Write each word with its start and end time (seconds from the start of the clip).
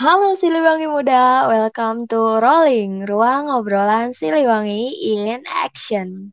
Halo 0.00 0.32
Siliwangi 0.32 0.88
Muda, 0.88 1.44
welcome 1.44 2.08
to 2.08 2.40
Rolling, 2.40 3.04
ruang 3.04 3.52
obrolan 3.52 4.16
Siliwangi 4.16 4.96
in 4.96 5.44
action. 5.44 6.32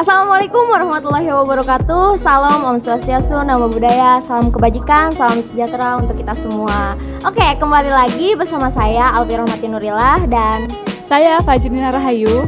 Assalamualaikum 0.00 0.64
warahmatullahi 0.64 1.28
wabarakatuh 1.36 2.16
Salam 2.16 2.64
Om 2.64 2.80
Swastiastu, 2.80 3.44
Nama 3.44 3.68
Budaya 3.68 4.24
Salam 4.24 4.48
kebajikan, 4.48 5.12
salam 5.12 5.44
sejahtera 5.44 6.00
untuk 6.00 6.16
kita 6.16 6.32
semua 6.32 6.96
Oke, 7.28 7.44
kembali 7.60 7.92
lagi 7.92 8.32
bersama 8.32 8.72
saya 8.72 9.12
Alfi 9.12 9.36
Rahmati 9.36 9.68
Nurillah 9.68 10.24
Dan 10.32 10.93
Saya 11.14 11.38
Fajrina 11.46 11.94
Rahayu. 11.94 12.42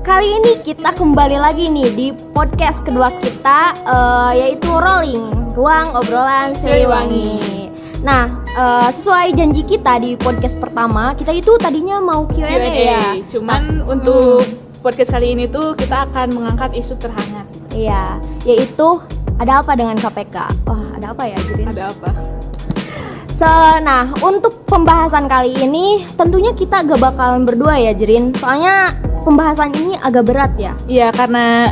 kali 0.00 0.24
ini 0.24 0.64
kita 0.64 0.96
kembali 0.96 1.36
lagi 1.36 1.68
nih 1.68 1.92
di 1.92 2.08
podcast 2.32 2.80
kedua 2.88 3.12
kita 3.20 3.76
eh, 3.84 4.32
Yaitu 4.40 4.72
Rolling, 4.72 5.52
Ruang 5.52 5.92
Obrolan 6.00 6.56
Siliwangi 6.56 7.68
Nah, 8.00 8.32
eh, 8.48 8.88
sesuai 8.96 9.36
janji 9.36 9.68
kita 9.68 10.00
di 10.00 10.16
podcast 10.16 10.56
pertama 10.56 11.12
Kita 11.12 11.36
itu 11.36 11.52
tadinya 11.60 12.00
mau 12.00 12.24
Q&A, 12.24 12.64
ya 12.64 13.12
Cuman 13.28 13.84
untuk 13.84 14.40
podcast 14.80 15.12
kali 15.12 15.36
ini 15.36 15.44
tuh 15.44 15.76
kita 15.76 16.08
akan 16.08 16.32
mengangkat 16.32 16.72
isu 16.72 16.96
terhangat. 16.96 17.44
Iya, 17.76 18.16
yaitu 18.48 19.04
ada 19.36 19.60
apa 19.60 19.76
dengan 19.76 20.00
KPK? 20.00 20.64
Wah, 20.64 20.96
ada 20.96 21.12
apa 21.12 21.28
ya, 21.28 21.36
Judin? 21.44 21.68
Ada 21.68 21.92
apa? 21.92 22.08
So, 23.42 23.50
nah, 23.82 24.06
untuk 24.22 24.62
pembahasan 24.70 25.26
kali 25.26 25.50
ini 25.58 26.06
tentunya 26.14 26.54
kita 26.54 26.86
gak 26.86 27.02
bakalan 27.02 27.42
berdua 27.42 27.74
ya, 27.74 27.90
Jerin. 27.90 28.30
Soalnya 28.38 28.94
pembahasan 29.26 29.74
ini 29.74 29.98
agak 29.98 30.30
berat 30.30 30.54
ya. 30.54 30.78
Iya, 30.86 31.10
karena 31.10 31.66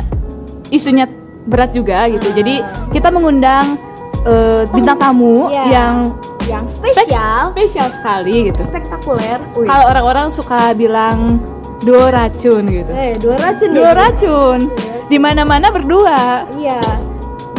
isunya 0.67 1.07
berat 1.47 1.71
juga 1.71 2.11
gitu. 2.11 2.27
Ah. 2.27 2.35
Jadi 2.35 2.55
kita 2.91 3.07
mengundang 3.07 3.79
eh, 4.27 4.67
bintang 4.67 4.99
tamu 4.99 5.47
Iya. 5.47 5.63
yang 5.71 5.95
Yang 6.43 6.65
spesial, 6.75 7.55
spesial 7.55 7.87
sekali 7.95 8.51
gitu. 8.51 8.61
spektakuler. 8.67 9.39
Kalau 9.55 9.85
orang-orang 9.87 10.27
suka 10.27 10.75
bilang 10.75 11.39
duo 11.87 12.11
racun 12.11 12.67
gitu. 12.67 12.91
eh, 12.91 13.15
dua 13.15 13.39
racun 13.39 13.69
Duo 13.71 13.87
ya, 13.87 13.95
racun. 13.95 14.59
Di 15.07 15.15
mana-mana 15.15 15.71
berdua. 15.71 16.43
Iya. 16.59 16.83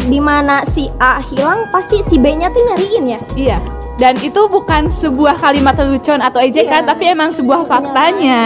Di 0.05 0.21
mana 0.21 0.69
si 0.69 0.93
A 1.01 1.17
hilang, 1.33 1.65
pasti 1.73 2.05
si 2.13 2.21
B-nya 2.21 2.53
tuh 2.53 2.61
nyariin 2.61 3.05
ya. 3.09 3.21
Iya. 3.33 3.59
Dan 4.03 4.19
itu 4.19 4.51
bukan 4.51 4.91
sebuah 4.91 5.39
kalimat 5.39 5.79
lelucon 5.79 6.19
atau 6.19 6.43
ejekan, 6.43 6.83
Iya. 6.83 6.91
tapi 6.91 7.05
emang 7.07 7.31
sebuah 7.31 7.63
Kenyataan, 7.63 7.71
faktanya. 7.87 8.41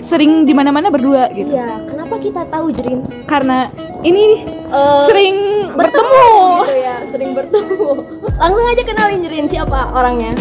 Sering 0.00 0.48
di 0.48 0.56
mana-mana 0.56 0.88
berdua 0.88 1.28
gitu. 1.36 1.52
Iya. 1.52 1.84
Kenapa 1.84 2.16
kita 2.16 2.48
tahu, 2.48 2.72
Jerin? 2.72 3.04
Karena 3.28 3.68
ini 4.00 4.48
Eh, 4.48 5.04
sering 5.04 5.36
bertemu. 5.76 6.24
gitu 6.64 6.76
ya, 6.80 6.96
sering 7.12 7.30
bertemu. 7.36 7.84
Langsung 8.32 8.64
aja 8.64 8.82
kenalin 8.88 9.20
Jerin 9.20 9.44
siapa 9.44 9.92
orangnya. 9.92 10.32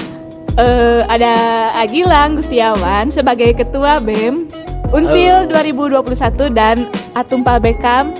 Eh, 0.56 1.03
ada 1.06 1.34
Agilang 1.75 2.40
Gustiawan 2.40 3.12
sebagai 3.12 3.52
ketua 3.52 4.00
BEM 4.00 4.48
Unsil 4.95 5.44
2021 5.52 6.48
dan 6.48 6.88
Atumpal 7.12 7.59
Bekam 7.59 8.16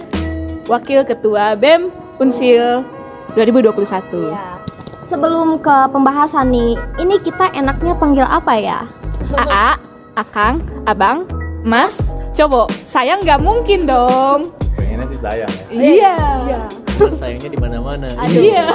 wakil 0.68 1.08
ketua 1.08 1.56
BEM 1.56 1.88
Unsil 2.20 2.84
2021. 3.32 4.36
Ya. 4.36 4.67
Sebelum 5.08 5.64
ke 5.64 5.76
pembahasan 5.88 6.52
nih, 6.52 6.76
ini 7.00 7.16
kita 7.24 7.48
enaknya 7.56 7.96
panggil 7.96 8.28
apa 8.28 8.60
ya? 8.60 8.84
AA, 9.40 9.80
Akang, 10.20 10.60
Abang, 10.84 11.24
Mas, 11.64 11.96
Cobo. 12.36 12.68
Sayang 12.84 13.24
nggak 13.24 13.40
mungkin 13.40 13.88
dong. 13.88 14.52
Pengennya 14.76 15.08
sih 15.08 15.20
sayang 15.24 15.52
ya. 15.56 15.64
Iya. 15.72 16.16
Sayangnya 17.16 17.50
di 17.56 17.56
mana-mana. 17.56 18.12
Aduh. 18.20 18.36
Iya. 18.36 18.68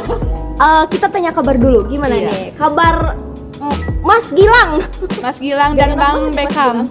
Eh, 0.57 0.85
kita 0.89 1.13
tanya 1.13 1.37
kabar 1.37 1.61
dulu, 1.61 1.85
gimana 1.85 2.17
Iya. 2.17 2.33
nih? 2.33 2.45
Kabar 2.57 3.13
mm, 3.61 3.77
Mas 4.01 4.33
Gilang. 4.33 4.81
Mas 5.21 5.37
Gilang 5.37 5.77
dan 5.77 6.01
Bang. 6.01 6.33
Gilang. 6.33 6.89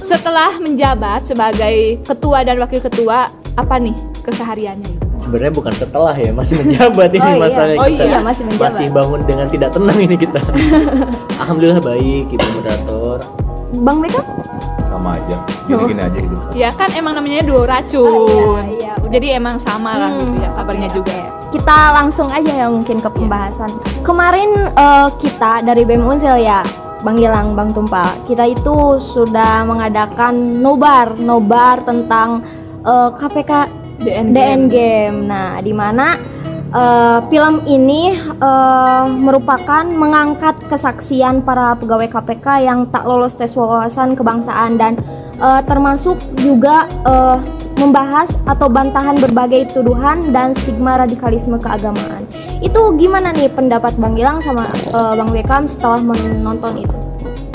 Setelah 0.00 0.56
menjabat 0.64 1.28
sebagai 1.28 2.00
ketua 2.08 2.40
dan 2.40 2.56
wakil 2.56 2.80
ketua, 2.80 3.28
apa 3.52 3.74
nih 3.76 3.92
kesehariannya? 4.24 5.05
Sebenarnya 5.26 5.52
bukan 5.52 5.74
setelah 5.74 6.14
ya, 6.14 6.30
masih 6.30 6.54
menjabat 6.56 7.10
ini 7.10 7.18
Oh 7.20 7.28
iya. 7.28 7.42
masalahnya 7.42 7.78
Oh 7.82 7.88
kita. 7.90 8.04
iya, 8.06 8.18
masih 8.22 8.42
menjabat. 8.46 8.62
Masih 8.70 8.86
bangun 8.88 9.20
dengan 9.26 9.46
tidak 9.50 9.70
tenang 9.74 9.98
ini 9.98 10.14
kita. 10.14 10.40
Alhamdulillah 11.42 11.82
baik, 11.82 12.22
gitu 12.30 12.44
moderator. 12.46 13.18
Bang 13.76 13.98
Bekam? 13.98 14.24
sama 14.86 15.20
aja 15.20 15.36
gini-gini 15.66 16.00
aja 16.00 16.16
hidup 16.16 16.40
Ya 16.56 16.70
kan 16.72 16.88
emang 16.94 17.12
namanya 17.12 17.44
duo 17.44 17.68
racun. 17.68 18.08
Oh, 18.08 18.56
iya, 18.64 18.70
iya, 18.72 18.92
udah. 18.96 19.10
Jadi 19.12 19.26
emang 19.28 19.60
sama 19.60 19.92
lah 19.92 20.08
Hmm, 20.08 20.22
gitu 20.24 20.36
ya 20.40 20.50
kabarnya 20.54 20.88
oke, 20.88 20.96
juga. 20.96 21.12
oke. 21.12 21.20
Kita 21.52 21.78
langsung 21.92 22.28
aja 22.30 22.52
ya 22.54 22.66
mungkin 22.66 22.96
ke 22.96 23.10
pembahasan. 23.10 23.68
Kemarin 24.00 24.50
eh, 24.72 25.08
kita 25.20 25.60
dari 25.60 25.82
BEM 25.82 26.00
Unsil 26.00 26.38
ya, 26.38 26.64
Bang 27.02 27.18
Gilang, 27.18 27.52
Bang 27.52 27.70
Tumpal, 27.70 28.08
kita 28.24 28.46
itu 28.46 28.76
sudah 29.04 29.66
mengadakan 29.66 30.32
nobar, 30.58 31.12
nobar 31.18 31.84
tentang 31.84 32.40
eh, 32.80 33.10
KPK 33.12 33.52
DN, 34.00 34.36
DN 34.36 34.62
Game. 34.68 35.18
Nah, 35.28 35.60
di 35.60 35.72
mana 35.72 36.20
eh, 36.72 37.18
film 37.32 37.64
ini 37.64 38.16
eh, 38.18 39.04
merupakan 39.08 39.84
mengangkat 39.86 40.60
kesaksian 40.68 41.42
para 41.42 41.76
pegawai 41.78 42.08
KPK 42.10 42.46
yang 42.66 42.88
tak 42.92 43.04
lolos 43.08 43.34
tes 43.34 43.52
wawasan 43.56 44.18
kebangsaan 44.18 44.76
dan 44.76 45.00
eh, 45.40 45.60
termasuk 45.64 46.20
juga 46.36 46.84
eh, 47.06 47.38
membahas 47.76 48.32
atau 48.48 48.72
bantahan 48.72 49.20
berbagai 49.20 49.68
tuduhan 49.76 50.32
dan 50.32 50.56
stigma 50.56 50.96
radikalisme 50.96 51.60
keagamaan. 51.60 52.24
Itu 52.64 52.96
gimana 52.96 53.36
nih 53.36 53.52
pendapat 53.52 54.00
Bang 54.00 54.16
Gilang 54.16 54.40
sama 54.40 54.64
eh, 54.72 55.12
Bang 55.16 55.30
Bekam 55.32 55.68
setelah 55.68 56.00
menonton 56.00 56.84
itu? 56.84 56.96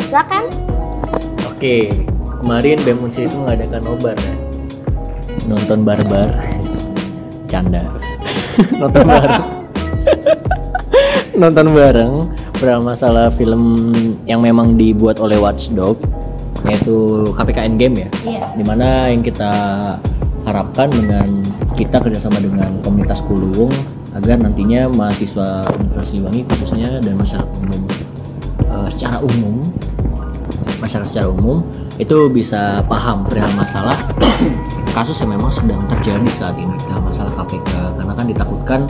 Silakan. 0.09 0.45
Oke, 1.47 1.93
kemarin 2.41 2.81
BEM 2.81 3.05
Unsil 3.05 3.29
itu 3.29 3.37
mengadakan 3.37 3.81
nobar 3.85 4.17
ya. 4.17 4.50
Nonton 5.49 5.85
barbar. 5.85 6.29
Canda. 7.47 7.83
Nonton 8.81 9.03
bareng. 9.05 9.45
Nonton 11.37 11.67
bareng 11.73 12.13
masalah 12.85 13.33
film 13.33 13.89
yang 14.29 14.45
memang 14.45 14.77
dibuat 14.77 15.17
oleh 15.17 15.41
Watchdog 15.41 15.97
yaitu 16.69 17.25
KPKN 17.33 17.73
Game 17.73 17.95
ya. 18.05 18.09
Iya. 18.21 18.45
di 18.53 18.61
mana 18.61 19.09
yang 19.09 19.25
kita 19.25 19.49
harapkan 20.45 20.93
dengan 20.93 21.41
kita 21.73 21.97
kerjasama 21.97 22.37
dengan 22.37 22.69
komunitas 22.85 23.17
Kulung 23.25 23.73
agar 24.13 24.37
nantinya 24.37 24.85
mahasiswa 24.93 25.65
Universitas 25.73 26.05
Siliwangi 26.13 26.41
khususnya 26.45 26.89
dan 27.01 27.17
masyarakat 27.17 27.49
umum 27.65 27.81
eh, 28.61 28.87
secara 28.93 29.17
umum 29.25 29.55
masyarakat 30.77 31.07
secara 31.09 31.27
umum 31.33 31.65
itu 31.97 32.17
bisa 32.29 32.85
paham 32.85 33.25
perihal 33.25 33.49
masalah 33.57 33.97
kasus 34.91 35.17
yang 35.23 35.33
memang 35.35 35.51
sedang 35.55 35.81
terjadi 35.87 36.27
saat 36.35 36.55
ini 36.59 36.75
dalam 36.87 37.03
masalah 37.07 37.31
KPK 37.39 37.71
karena 37.97 38.13
kan 38.13 38.25
ditakutkan 38.27 38.81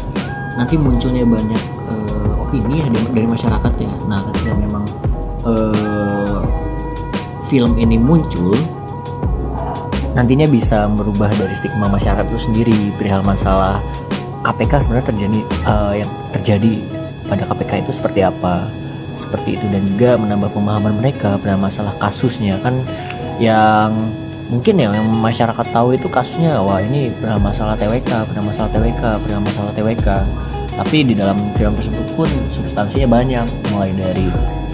nanti 0.58 0.76
munculnya 0.76 1.24
banyak 1.24 1.64
eh, 1.90 2.42
opini 2.42 2.78
dari, 3.14 3.28
masyarakat 3.30 3.74
ya. 3.78 3.94
Nah 4.10 4.20
ketika 4.30 4.52
memang 4.58 4.84
eh, 5.46 6.40
film 7.48 7.78
ini 7.78 7.96
muncul 8.02 8.58
nantinya 10.12 10.44
bisa 10.50 10.92
merubah 10.92 11.32
dari 11.32 11.56
stigma 11.56 11.88
masyarakat 11.88 12.28
itu 12.28 12.40
sendiri 12.52 12.78
perihal 13.00 13.24
masalah 13.24 13.80
KPK 14.44 14.84
sebenarnya 14.84 15.08
terjadi 15.08 15.40
eh, 15.46 15.94
yang 16.04 16.12
terjadi 16.36 16.74
pada 17.30 17.44
KPK 17.48 17.72
itu 17.88 17.92
seperti 17.96 18.20
apa 18.26 18.68
seperti 19.16 19.56
itu. 19.56 19.66
Dan 19.70 19.86
juga 19.96 20.18
menambah 20.18 20.50
pemahaman 20.52 20.98
mereka 20.98 21.38
pada 21.38 21.56
masalah 21.56 21.94
kasusnya. 22.02 22.58
Kan 22.66 22.82
yang 23.38 23.94
mungkin 24.52 24.84
ya 24.84 24.92
yang 24.92 25.08
masyarakat 25.08 25.68
tahu 25.72 25.96
itu 25.96 26.12
kasusnya 26.12 26.60
wah 26.60 26.84
ini 26.84 27.08
pernah 27.18 27.40
masalah 27.40 27.80
TWK 27.80 28.12
pernah 28.28 28.44
masalah 28.52 28.70
TWK 28.76 29.04
pernah 29.24 29.40
masalah 29.48 29.72
TWK 29.72 30.08
tapi 30.76 30.98
di 31.08 31.16
dalam 31.16 31.40
film 31.56 31.72
tersebut 31.76 32.08
pun 32.20 32.30
substansinya 32.52 33.08
banyak 33.08 33.48
mulai 33.72 33.96
dari 33.96 34.28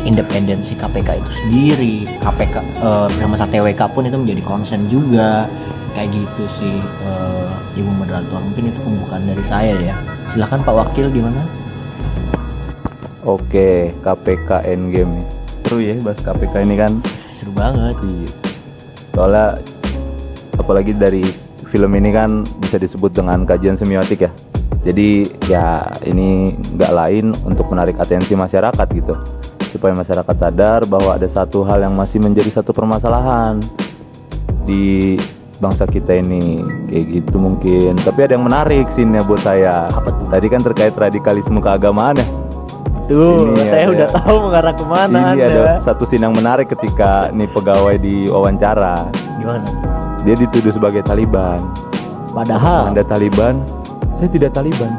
independensi 0.08 0.78
KPK 0.80 1.10
itu 1.20 1.32
sendiri 1.44 1.96
KPK 2.24 2.56
eh, 2.62 3.08
pernah 3.12 3.30
masalah 3.36 3.52
TWK 3.52 3.82
pun 3.92 4.04
itu 4.08 4.18
menjadi 4.18 4.42
konsen 4.48 4.88
juga. 4.88 5.50
Kayak 5.98 6.14
gitu 6.14 6.44
sih 6.62 6.76
eh, 6.80 7.80
ibu 7.82 7.92
moderator 7.92 8.40
mungkin 8.40 8.72
itu 8.72 8.80
pembukaan 8.80 9.28
dari 9.28 9.44
saya 9.44 9.74
ya. 9.82 9.96
Silakan 10.32 10.64
Pak 10.64 10.74
Wakil 10.74 11.12
gimana? 11.12 11.42
Oke 13.28 13.92
KPK 14.06 14.64
Endgame. 14.64 15.26
Seru 15.68 15.84
ya 15.84 16.00
bahas 16.00 16.22
KPK 16.24 16.64
ini 16.64 16.76
kan. 16.80 16.92
Seru 17.36 17.52
banget. 17.52 17.98
Iya. 18.00 18.47
Soalnya 19.18 19.58
apalagi 20.62 20.94
dari 20.94 21.26
film 21.74 21.90
ini 21.98 22.14
kan 22.14 22.46
bisa 22.62 22.78
disebut 22.78 23.18
dengan 23.18 23.42
kajian 23.50 23.74
semiotik 23.74 24.30
ya. 24.30 24.32
Jadi 24.86 25.26
ya 25.50 25.82
ini 26.06 26.54
nggak 26.54 26.92
lain 26.94 27.34
untuk 27.42 27.66
menarik 27.74 27.98
atensi 27.98 28.38
masyarakat 28.38 28.88
gitu. 28.94 29.18
Supaya 29.74 29.98
masyarakat 29.98 30.36
sadar 30.38 30.86
bahwa 30.86 31.18
ada 31.18 31.26
satu 31.26 31.66
hal 31.66 31.82
yang 31.82 31.98
masih 31.98 32.22
menjadi 32.22 32.62
satu 32.62 32.78
permasalahan 32.78 33.58
di 34.70 35.18
bangsa 35.58 35.90
kita 35.90 36.14
ini. 36.14 36.62
Kayak 36.88 37.06
gitu 37.10 37.36
mungkin. 37.42 37.98
Tapi 37.98 38.20
ada 38.22 38.38
yang 38.38 38.46
menarik 38.46 38.86
scene 38.94 39.18
buat 39.26 39.42
saya. 39.42 39.90
Apa 39.90 40.14
tuh? 40.14 40.28
tadi 40.30 40.48
kan 40.48 40.62
terkait 40.62 40.94
radikalisme 40.94 41.58
keagamaan 41.58 42.22
ya 42.22 42.47
Tuh, 43.08 43.56
Ini 43.56 43.64
saya 43.66 43.84
ada- 43.86 43.94
udah 43.94 44.08
tahu 44.14 44.36
mengarah 44.42 44.74
ke 44.74 44.84
mana 44.84 45.20
ini 45.32 45.40
anda. 45.40 45.48
ada 45.48 45.74
satu 45.80 46.04
scene 46.04 46.22
yang 46.22 46.36
menarik 46.36 46.68
ketika 46.68 47.32
nih 47.32 47.48
pegawai 47.48 47.96
di 47.96 48.28
wawancara 48.28 49.00
Gimana? 49.38 49.64
dia 50.22 50.36
dituduh 50.36 50.70
sebagai 50.70 51.00
Taliban 51.02 51.64
Padahal 52.30 52.92
anda 52.92 53.02
Taliban 53.02 53.64
saya 54.14 54.28
tidak 54.28 54.52
Taliban 54.52 54.92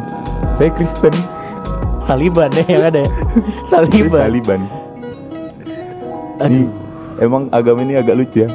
saya 0.57 0.73
Kristen 0.73 1.13
Saliban 1.99 2.49
ya 2.51 2.65
yang 2.65 2.85
ada. 2.87 3.01
ya. 3.03 3.11
Saliban. 3.71 4.21
Taliban 4.25 4.61
Aduh, 6.39 6.71
emang 7.19 7.51
agama 7.51 7.83
ini 7.83 7.95
agak 7.95 8.15
lucu 8.17 8.39
ya 8.41 8.51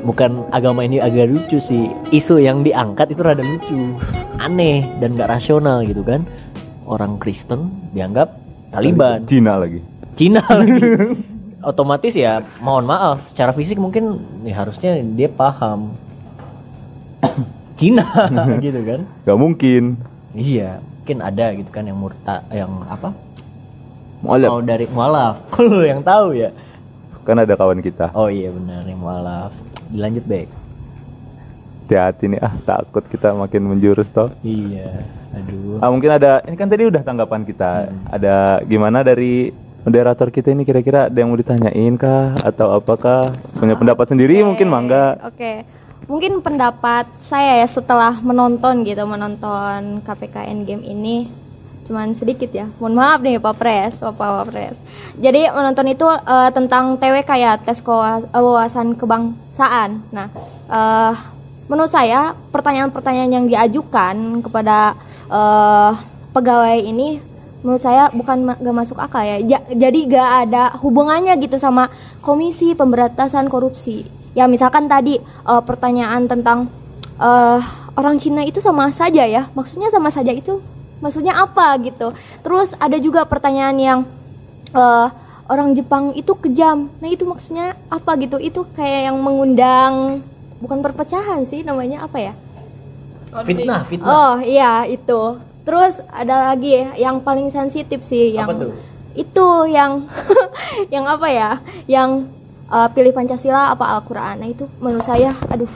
bukan 0.00 0.46
agama 0.48 0.86
ini 0.86 1.02
agak 1.02 1.26
lucu 1.26 1.58
sih. 1.58 1.90
Isu 2.08 2.38
yang 2.38 2.62
diangkat 2.62 3.10
itu 3.10 3.26
rada 3.26 3.42
lucu, 3.42 3.90
aneh 4.38 4.86
dan 5.02 5.18
gak 5.18 5.26
rasional 5.28 5.82
gitu 5.82 6.06
kan. 6.06 6.22
Orang 6.86 7.18
Kristen 7.18 7.66
dianggap 7.90 8.30
Taliban, 8.70 9.26
Cina 9.26 9.58
lagi 9.58 9.82
Cina 10.14 10.40
lagi. 10.62 10.80
Otomatis 11.60 12.14
ya, 12.14 12.46
mohon 12.62 12.86
maaf, 12.86 13.26
secara 13.26 13.50
fisik 13.50 13.74
mungkin 13.76 14.22
ya 14.46 14.62
harusnya 14.62 15.02
dia 15.02 15.26
paham 15.26 15.92
Cina 17.76 18.06
gitu 18.64 18.80
kan. 18.86 19.00
Gak 19.26 19.38
mungkin 19.38 20.00
Iya, 20.32 20.78
mungkin 20.80 21.18
ada 21.20 21.46
gitu 21.52 21.68
kan 21.68 21.84
yang 21.84 21.98
murta 21.98 22.44
yang 22.48 22.70
apa? 22.88 23.12
Mualaf 24.24 24.48
Mau 24.48 24.60
dari 24.64 24.86
mualaf. 24.88 25.36
Lu 25.60 25.84
yang 25.84 26.00
tahu 26.00 26.32
ya. 26.38 26.50
kan 27.26 27.42
ada 27.42 27.58
kawan 27.58 27.82
kita 27.82 28.14
Oh 28.14 28.30
iya 28.30 28.54
benar 28.54 28.86
yang 28.86 29.02
mualaf. 29.02 29.50
Dilanjut 29.90 30.24
baik. 30.24 30.46
Hati-hati 31.86 32.26
nih 32.28 32.40
ah 32.42 32.50
takut 32.60 33.06
kita 33.06 33.30
makin 33.32 33.62
menjurus 33.64 34.10
toh 34.10 34.34
Iya. 34.42 35.06
Aduh. 35.32 35.78
ah 35.78 35.88
mungkin 35.88 36.10
ada 36.10 36.42
ini 36.42 36.54
kan 36.54 36.66
tadi 36.66 36.82
udah 36.84 37.00
tanggapan 37.00 37.42
kita 37.42 37.70
ada 38.04 38.58
gimana 38.62 39.00
dari 39.00 39.54
moderator 39.80 40.28
kita 40.28 40.50
ini 40.50 40.64
kira-kira 40.64 41.06
ada 41.06 41.14
yang 41.14 41.30
mau 41.30 41.38
ditanyain 41.38 41.94
kah 41.94 42.34
atau 42.42 42.74
apakah 42.74 43.30
punya 43.54 43.72
pendapat 43.72 44.10
sendiri 44.10 44.42
mungkin 44.42 44.66
mangga 44.66 45.14
Oke. 45.22 45.62
Mungkin 46.06 46.38
pendapat 46.38 47.06
saya 47.20 47.58
ya 47.58 47.66
setelah 47.66 48.14
menonton 48.16 48.82
gitu, 48.82 49.02
menonton 49.04 49.98
KPK 50.02 50.46
Endgame 50.46 50.82
ini 50.82 51.26
cuman 51.82 52.14
sedikit 52.14 52.46
ya. 52.48 52.70
Mohon 52.78 52.94
maaf 52.94 53.18
nih 53.20 53.38
Pak 53.38 53.54
Pres, 53.54 53.94
Bapak 53.98 54.14
Pak 54.16 54.46
Pres. 54.48 54.76
Jadi 55.16 55.46
menonton 55.48 55.86
itu 55.88 56.06
eh, 56.06 56.50
tentang 56.52 56.94
TWK 56.94 57.30
ya, 57.36 57.52
tes 57.56 57.78
kewa- 57.80 58.22
eh, 58.22 58.38
wawasan 58.38 58.94
kebangsaan. 58.94 59.98
Nah, 60.08 60.30
eh, 60.68 61.12
menurut 61.66 61.90
saya 61.90 62.34
pertanyaan-pertanyaan 62.54 63.30
yang 63.30 63.46
diajukan 63.50 64.42
kepada 64.42 64.94
eh, 65.30 65.90
pegawai 66.30 66.78
ini 66.78 67.18
menurut 67.64 67.82
saya 67.82 68.12
bukan 68.14 68.54
gak 68.54 68.76
masuk 68.76 68.98
akal 69.02 69.26
ya. 69.26 69.42
Ja- 69.42 69.66
jadi 69.74 69.98
gak 70.06 70.30
ada 70.46 70.64
hubungannya 70.78 71.34
gitu 71.42 71.58
sama 71.58 71.90
Komisi 72.22 72.78
Pemberantasan 72.78 73.50
Korupsi. 73.50 74.06
Ya 74.38 74.46
misalkan 74.46 74.86
tadi 74.86 75.18
eh, 75.22 75.62
pertanyaan 75.66 76.30
tentang 76.30 76.70
eh, 77.18 77.60
orang 77.98 78.20
Cina 78.22 78.46
itu 78.46 78.62
sama 78.62 78.92
saja 78.94 79.26
ya. 79.26 79.50
Maksudnya 79.56 79.90
sama 79.90 80.12
saja 80.14 80.30
itu 80.30 80.62
maksudnya 81.02 81.34
apa 81.36 81.76
gitu. 81.82 82.14
Terus 82.40 82.72
ada 82.78 82.96
juga 83.02 83.26
pertanyaan 83.26 83.76
yang 83.76 83.98
eh, 84.70 85.08
orang 85.50 85.74
Jepang 85.74 86.14
itu 86.14 86.30
kejam. 86.38 86.86
Nah 87.02 87.08
itu 87.10 87.26
maksudnya 87.26 87.74
apa 87.90 88.14
gitu? 88.22 88.38
Itu 88.38 88.66
kayak 88.78 89.10
yang 89.10 89.18
mengundang 89.18 90.22
bukan 90.58 90.80
perpecahan 90.80 91.44
sih 91.44 91.60
namanya 91.60 92.02
apa 92.02 92.18
ya? 92.20 92.32
Fitnah, 93.42 93.84
fitnah. 93.84 94.06
Oh 94.06 94.34
iya 94.40 94.84
itu. 94.84 95.36
Terus 95.62 95.98
ada 96.08 96.50
lagi 96.50 96.72
yang 96.96 97.20
paling 97.20 97.50
sensitif 97.50 98.00
sih 98.00 98.32
yang 98.32 98.48
Apa 98.48 98.54
tuh? 98.56 98.72
itu 99.14 99.46
yang 99.68 100.06
yang 100.94 101.04
apa 101.04 101.26
ya? 101.26 101.50
Yang 101.84 102.30
uh, 102.66 102.88
pilih 102.88 103.12
Pancasila 103.12 103.70
apa 103.70 103.84
Al-Qur'an. 103.92 104.40
Nah 104.40 104.48
itu 104.48 104.64
menurut 104.78 105.04
saya 105.04 105.34
aduh. 105.46 105.68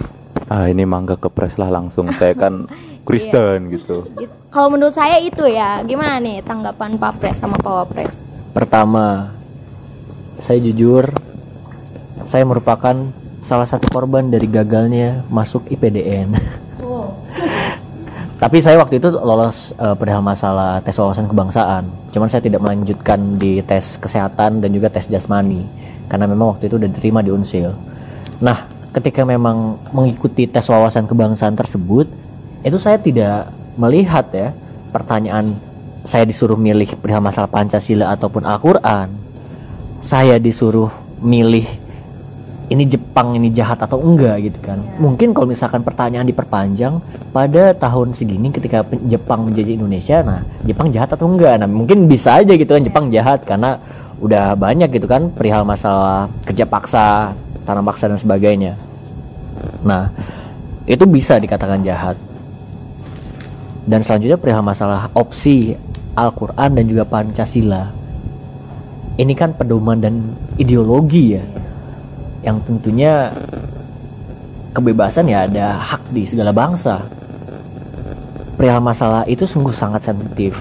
ah 0.47 0.67
ini 0.67 0.83
mangga 0.83 1.15
kepres 1.15 1.55
lah 1.55 1.71
langsung 1.71 2.11
saya 2.13 2.35
kan 2.35 2.67
Kristen 3.07 3.71
gitu 3.71 4.03
it- 4.17 4.35
Kalau 4.49 4.67
menurut 4.67 4.91
saya 4.91 5.21
itu 5.21 5.45
ya. 5.45 5.79
Gimana 5.81 6.19
nih 6.19 6.41
tanggapan 6.41 6.97
Pak 6.97 7.13
Pres 7.19 7.39
sama 7.39 7.55
Pak 7.55 7.71
Wapres? 7.71 8.15
Pertama, 8.51 9.31
saya 10.37 10.59
jujur, 10.59 11.07
saya 12.25 12.43
merupakan 12.43 13.15
salah 13.51 13.67
satu 13.67 13.91
korban 13.91 14.31
dari 14.31 14.47
gagalnya 14.47 15.27
masuk 15.27 15.67
IPDN. 15.75 16.31
Tapi 18.43 18.57
saya 18.63 18.79
waktu 18.79 19.03
itu 19.03 19.11
lolos 19.11 19.75
eh, 19.75 19.95
perihal 19.99 20.23
masalah 20.23 20.79
tes 20.87 20.95
wawasan 20.95 21.27
kebangsaan. 21.27 21.91
Cuman 22.15 22.31
saya 22.31 22.47
tidak 22.47 22.63
melanjutkan 22.63 23.19
di 23.43 23.59
tes 23.67 23.99
kesehatan 23.99 24.63
dan 24.63 24.71
juga 24.71 24.87
tes 24.87 25.11
jasmani 25.11 25.67
karena 26.07 26.31
memang 26.31 26.55
waktu 26.55 26.71
itu 26.71 26.79
udah 26.79 26.89
diterima 26.91 27.27
di 27.27 27.35
Unsil. 27.35 27.75
Nah, 28.39 28.71
ketika 28.95 29.27
memang 29.27 29.83
mengikuti 29.91 30.47
tes 30.47 30.71
wawasan 30.71 31.11
kebangsaan 31.11 31.59
tersebut, 31.59 32.07
itu 32.63 32.79
saya 32.79 33.03
tidak 33.03 33.51
melihat 33.75 34.31
ya 34.31 34.55
pertanyaan 34.95 35.59
saya 36.07 36.23
disuruh 36.23 36.57
milih 36.57 36.97
perihal 36.99 37.21
masalah 37.21 37.51
Pancasila 37.51 38.15
ataupun 38.15 38.47
Al-Qur'an. 38.47 39.11
Saya 40.01 40.41
disuruh 40.41 40.89
milih 41.21 41.69
ini 42.71 42.87
Jepang 42.87 43.35
ini 43.35 43.51
jahat 43.51 43.83
atau 43.83 43.99
enggak 43.99 44.47
gitu 44.47 44.59
kan. 44.63 44.79
Mungkin 45.03 45.35
kalau 45.35 45.51
misalkan 45.51 45.83
pertanyaan 45.83 46.23
diperpanjang 46.23 47.03
pada 47.35 47.75
tahun 47.75 48.15
segini 48.15 48.55
ketika 48.55 48.87
Jepang 49.11 49.51
menjajah 49.51 49.75
Indonesia, 49.75 50.23
nah 50.23 50.41
Jepang 50.63 50.95
jahat 50.95 51.11
atau 51.11 51.27
enggak? 51.27 51.59
Nah 51.59 51.67
mungkin 51.67 52.07
bisa 52.07 52.39
aja 52.39 52.55
gitu 52.55 52.71
kan 52.71 52.83
Jepang 52.87 53.11
jahat 53.11 53.43
karena 53.43 53.75
udah 54.23 54.55
banyak 54.55 54.87
gitu 54.95 55.11
kan 55.11 55.35
perihal 55.35 55.67
masalah 55.67 56.31
kerja 56.47 56.63
paksa, 56.63 57.35
tanam 57.67 57.83
paksa 57.83 58.07
dan 58.07 58.23
sebagainya. 58.23 58.79
Nah 59.83 60.15
itu 60.87 61.03
bisa 61.11 61.43
dikatakan 61.43 61.83
jahat. 61.83 62.15
Dan 63.83 64.07
selanjutnya 64.07 64.39
perihal 64.39 64.63
masalah 64.63 65.11
opsi 65.19 65.75
Al-Quran 66.15 66.71
dan 66.79 66.85
juga 66.87 67.03
Pancasila. 67.03 67.91
Ini 69.19 69.35
kan 69.35 69.59
pedoman 69.59 69.99
dan 69.99 70.39
ideologi 70.55 71.35
ya 71.35 71.43
yang 72.41 72.57
tentunya 72.65 73.29
kebebasan 74.73 75.29
ya 75.29 75.45
ada 75.45 75.77
hak 75.77 76.03
di 76.15 76.25
segala 76.25 76.55
bangsa. 76.55 77.05
Perihal 78.57 78.85
masalah 78.85 79.25
itu 79.25 79.49
sungguh 79.49 79.73
sangat 79.73 80.05
sensitif. 80.05 80.57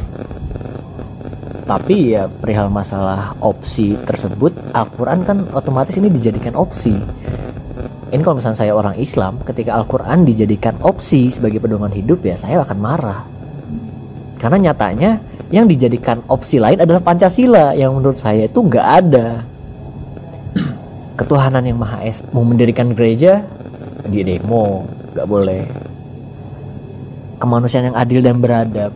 Tapi 1.67 2.17
ya 2.17 2.25
perihal 2.25 2.71
masalah 2.71 3.37
opsi 3.45 3.93
tersebut 4.07 4.49
Al-Quran 4.73 5.21
kan 5.21 5.37
otomatis 5.53 5.93
ini 5.99 6.09
dijadikan 6.09 6.57
opsi. 6.57 6.95
Ini 8.09 8.21
kalau 8.25 8.41
misalnya 8.41 8.57
saya 8.57 8.73
orang 8.73 8.97
Islam, 8.97 9.37
ketika 9.45 9.77
Al-Quran 9.77 10.25
dijadikan 10.25 10.73
opsi 10.81 11.29
sebagai 11.29 11.61
pedoman 11.61 11.93
hidup 11.93 12.25
ya 12.25 12.33
saya 12.33 12.65
akan 12.65 12.77
marah. 12.81 13.21
Karena 14.41 14.71
nyatanya 14.71 15.21
yang 15.53 15.69
dijadikan 15.69 16.25
opsi 16.25 16.57
lain 16.57 16.81
adalah 16.81 17.05
Pancasila 17.05 17.77
yang 17.77 17.93
menurut 17.93 18.17
saya 18.17 18.49
itu 18.49 18.65
nggak 18.65 18.87
ada 19.05 19.45
ketuhanan 21.19 21.67
yang 21.67 21.75
maha 21.75 21.99
esa 22.07 22.23
mau 22.31 22.47
mendirikan 22.47 22.95
gereja 22.95 23.43
di 24.07 24.23
demo 24.23 24.87
nggak 25.11 25.27
boleh. 25.27 25.63
Kemanusiaan 27.43 27.91
yang 27.91 27.97
adil 27.99 28.23
dan 28.23 28.39
beradab. 28.39 28.95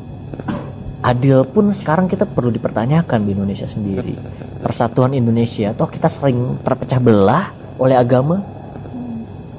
Adil 1.04 1.44
pun 1.44 1.68
sekarang 1.76 2.08
kita 2.08 2.24
perlu 2.24 2.48
dipertanyakan 2.48 3.28
di 3.28 3.36
Indonesia 3.36 3.68
sendiri. 3.68 4.16
Persatuan 4.64 5.12
Indonesia 5.12 5.76
toh 5.76 5.92
kita 5.92 6.08
sering 6.08 6.64
terpecah 6.64 7.04
belah 7.04 7.52
oleh 7.76 8.00
agama. 8.00 8.40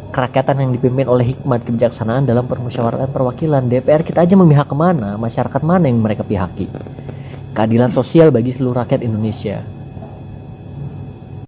Kerakyatan 0.09 0.65
yang 0.65 0.71
dipimpin 0.73 1.05
oleh 1.11 1.37
hikmat 1.37 1.67
kebijaksanaan 1.69 2.25
dalam 2.25 2.47
permusyawaratan 2.49 3.11
perwakilan 3.11 3.67
DPR 3.67 4.07
kita 4.07 4.25
aja 4.25 4.39
memihak 4.39 4.71
ke 4.71 4.77
mana 4.79 5.21
masyarakat 5.21 5.61
mana 5.61 5.91
yang 5.91 6.01
mereka 6.01 6.23
pihaki? 6.23 6.71
Keadilan 7.53 7.91
sosial 7.91 8.31
bagi 8.31 8.55
seluruh 8.55 8.79
rakyat 8.87 9.03
Indonesia 9.03 9.74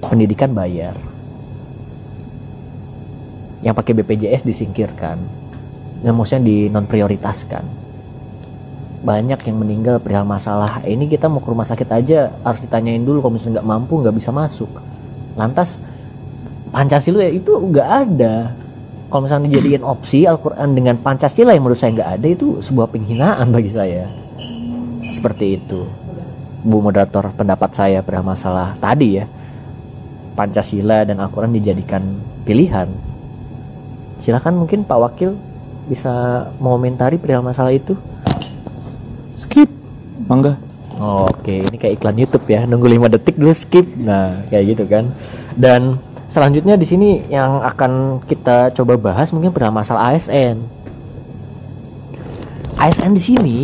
pendidikan 0.00 0.52
bayar. 0.52 0.94
Yang 3.64 3.74
pakai 3.76 3.92
BPJS 3.96 4.46
disingkirkan. 4.46 5.18
Yang 6.04 6.14
maksudnya 6.14 6.42
di 6.44 6.56
non 6.68 6.84
prioritaskan 6.84 7.86
banyak 9.06 9.38
yang 9.46 9.56
meninggal 9.62 10.02
perihal 10.02 10.26
masalah. 10.26 10.82
Ini 10.82 11.06
kita 11.06 11.30
mau 11.30 11.38
ke 11.38 11.46
rumah 11.46 11.62
sakit 11.62 11.88
aja. 11.94 12.34
Harus 12.42 12.58
ditanyain 12.66 12.98
dulu. 12.98 13.22
Kalau 13.22 13.38
misalnya 13.38 13.62
nggak 13.62 13.68
mampu 13.70 13.94
nggak 14.02 14.16
bisa 14.18 14.34
masuk. 14.34 14.70
Lantas 15.38 15.78
Pancasila 16.74 17.22
ya 17.22 17.32
itu 17.32 17.54
nggak 17.54 17.88
ada. 17.88 18.50
Kalau 19.06 19.22
misalnya 19.22 19.46
dijadikan 19.46 19.86
opsi 19.86 20.26
Al-Quran 20.26 20.74
dengan 20.74 20.98
Pancasila 20.98 21.54
yang 21.54 21.62
menurut 21.62 21.78
saya 21.78 21.94
nggak 21.94 22.10
ada 22.18 22.26
itu 22.26 22.58
sebuah 22.58 22.90
penghinaan 22.90 23.46
bagi 23.54 23.70
saya. 23.70 24.10
Seperti 25.14 25.62
itu 25.62 25.86
Bu 26.66 26.82
moderator 26.82 27.30
pendapat 27.30 27.70
saya 27.78 28.02
perihal 28.02 28.26
masalah 28.26 28.74
tadi 28.82 29.22
ya 29.22 29.24
Pancasila 30.36 31.08
dan 31.08 31.16
Al-Quran 31.18 31.56
dijadikan 31.56 32.04
pilihan 32.44 32.86
Silahkan 34.20 34.54
mungkin 34.56 34.82
Pak 34.82 34.98
Wakil 34.98 35.36
bisa 35.86 36.46
mengomentari 36.58 37.20
perihal 37.20 37.46
masalah 37.46 37.70
itu. 37.70 37.94
Skip. 39.38 39.70
Mangga. 40.26 40.58
Oh, 40.96 41.28
Oke, 41.28 41.62
ini 41.62 41.76
kayak 41.76 42.00
iklan 42.00 42.18
YouTube 42.18 42.48
ya, 42.48 42.64
nunggu 42.64 42.88
5 42.88 43.12
detik 43.12 43.36
dulu 43.36 43.52
skip. 43.52 43.84
Nah, 44.00 44.42
kayak 44.48 44.64
gitu 44.74 44.84
kan. 44.88 45.12
Dan 45.54 46.00
selanjutnya 46.26 46.74
di 46.74 46.82
sini 46.88 47.22
yang 47.28 47.62
akan 47.62 48.24
kita 48.26 48.74
coba 48.74 48.98
bahas 48.98 49.30
mungkin 49.30 49.52
perihal 49.52 49.70
masalah 49.70 50.10
ASN. 50.10 50.58
ASN 52.74 53.12
di 53.14 53.22
sini 53.22 53.56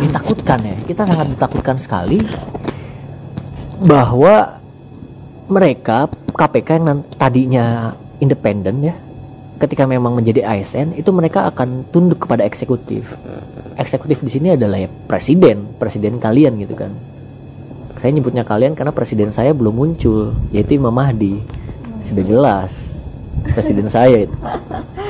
ditakutkan 0.00 0.62
ya, 0.62 0.76
kita 0.86 1.04
sangat 1.04 1.28
ditakutkan 1.28 1.76
sekali 1.76 2.22
bahwa 3.84 4.64
mereka 5.46 6.10
KPK 6.34 6.68
yang 6.82 7.00
tadinya 7.16 7.94
independen 8.18 8.92
ya, 8.92 8.94
ketika 9.56 9.88
memang 9.88 10.12
menjadi 10.16 10.44
ASN 10.44 10.98
itu 11.00 11.08
mereka 11.12 11.48
akan 11.48 11.88
tunduk 11.88 12.28
kepada 12.28 12.44
eksekutif. 12.44 13.16
Eksekutif 13.80 14.20
di 14.20 14.30
sini 14.32 14.48
adalah 14.52 14.80
ya 14.80 14.88
presiden, 15.08 15.64
presiden 15.80 16.20
kalian 16.20 16.60
gitu 16.60 16.76
kan. 16.76 16.92
Saya 17.96 18.12
nyebutnya 18.12 18.44
kalian 18.44 18.76
karena 18.76 18.92
presiden 18.92 19.32
saya 19.32 19.56
belum 19.56 19.72
muncul, 19.72 20.36
yaitu 20.52 20.76
Imam 20.76 20.92
Mahdi. 20.92 21.40
Sudah 22.04 22.22
jelas 22.22 22.92
presiden 23.56 23.88
saya 23.88 24.28
itu. 24.28 24.36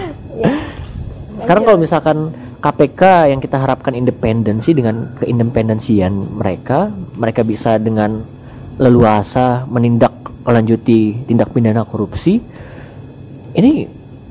Sekarang 1.42 1.66
kalau 1.66 1.78
misalkan 1.78 2.30
KPK 2.62 3.30
yang 3.34 3.40
kita 3.42 3.60
harapkan 3.60 3.92
independensi 3.92 4.72
dengan 4.72 5.12
keindependensian 5.20 6.40
mereka, 6.40 6.88
mereka 7.18 7.44
bisa 7.44 7.76
dengan 7.76 8.24
leluasa 8.80 9.68
menindak 9.68 10.15
lanjuti 10.52 11.26
tindak 11.26 11.50
pidana 11.50 11.82
korupsi. 11.82 12.38
Ini 13.56 13.72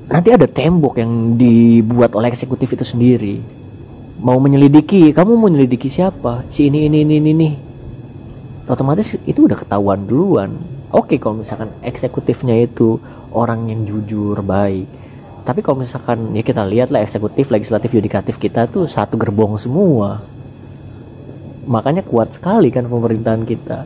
nanti 0.07 0.29
ada 0.29 0.45
tembok 0.45 1.01
yang 1.01 1.35
dibuat 1.35 2.13
oleh 2.13 2.29
eksekutif 2.29 2.77
itu 2.77 2.85
sendiri. 2.85 3.41
Mau 4.21 4.39
menyelidiki, 4.39 5.11
kamu 5.11 5.35
mau 5.35 5.51
menyelidiki 5.51 5.91
siapa? 5.91 6.45
Si 6.47 6.71
ini 6.71 6.87
ini 6.87 7.03
ini 7.03 7.15
ini. 7.19 7.31
ini. 7.33 7.49
Otomatis 8.65 9.13
itu 9.29 9.45
udah 9.45 9.57
ketahuan 9.59 10.01
duluan. 10.09 10.57
Oke 10.89 11.21
kalau 11.21 11.43
misalkan 11.43 11.69
eksekutifnya 11.85 12.65
itu 12.65 12.97
orang 13.29 13.69
yang 13.69 13.85
jujur, 13.85 14.39
baik. 14.41 14.87
Tapi 15.45 15.61
kalau 15.61 15.85
misalkan 15.85 16.33
ya 16.33 16.41
kita 16.41 16.65
lihat 16.65 16.89
lah 16.89 17.05
eksekutif, 17.05 17.53
legislatif, 17.53 17.93
yudikatif 17.93 18.41
kita 18.41 18.65
tuh 18.65 18.89
satu 18.89 19.13
gerbong 19.13 19.61
semua. 19.61 20.25
Makanya 21.69 22.01
kuat 22.01 22.33
sekali 22.33 22.73
kan 22.73 22.89
pemerintahan 22.89 23.45
kita. 23.45 23.85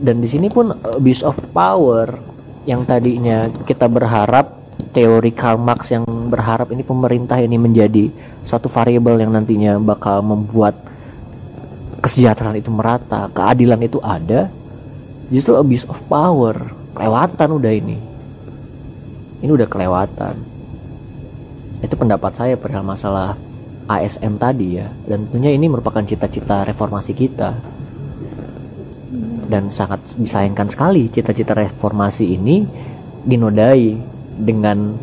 Dan 0.00 0.24
di 0.24 0.28
sini 0.32 0.48
pun 0.48 0.72
abuse 0.72 1.20
of 1.20 1.36
power 1.52 2.16
yang 2.64 2.88
tadinya 2.88 3.52
kita 3.68 3.84
berharap 3.84 4.56
teori 4.96 5.30
Karl 5.30 5.60
Marx 5.60 5.92
yang 5.92 6.08
berharap 6.32 6.72
ini 6.72 6.80
pemerintah 6.80 7.36
ini 7.36 7.60
menjadi 7.60 8.08
suatu 8.42 8.72
variabel 8.72 9.20
yang 9.20 9.30
nantinya 9.36 9.76
bakal 9.76 10.24
membuat 10.24 10.74
kesejahteraan 12.00 12.56
itu 12.56 12.72
merata, 12.72 13.28
keadilan 13.30 13.80
itu 13.84 14.00
ada. 14.00 14.48
Justru 15.30 15.54
abuse 15.54 15.86
of 15.86 16.00
power, 16.10 16.56
kelewatan 16.96 17.48
udah 17.60 17.72
ini. 17.72 17.98
Ini 19.44 19.50
udah 19.52 19.68
kelewatan. 19.68 20.34
Itu 21.80 21.94
pendapat 21.94 22.34
saya 22.34 22.54
perihal 22.58 22.82
masalah 22.82 23.38
ASN 23.86 24.36
tadi 24.36 24.80
ya. 24.80 24.90
Dan 25.06 25.30
tentunya 25.30 25.54
ini 25.54 25.70
merupakan 25.70 26.02
cita-cita 26.02 26.66
reformasi 26.66 27.14
kita. 27.14 27.54
Dan 29.50 29.74
sangat 29.74 29.98
disayangkan 30.14 30.70
sekali 30.70 31.10
cita-cita 31.10 31.58
reformasi 31.58 32.38
ini 32.38 32.62
dinodai 33.26 33.98
dengan 34.38 34.94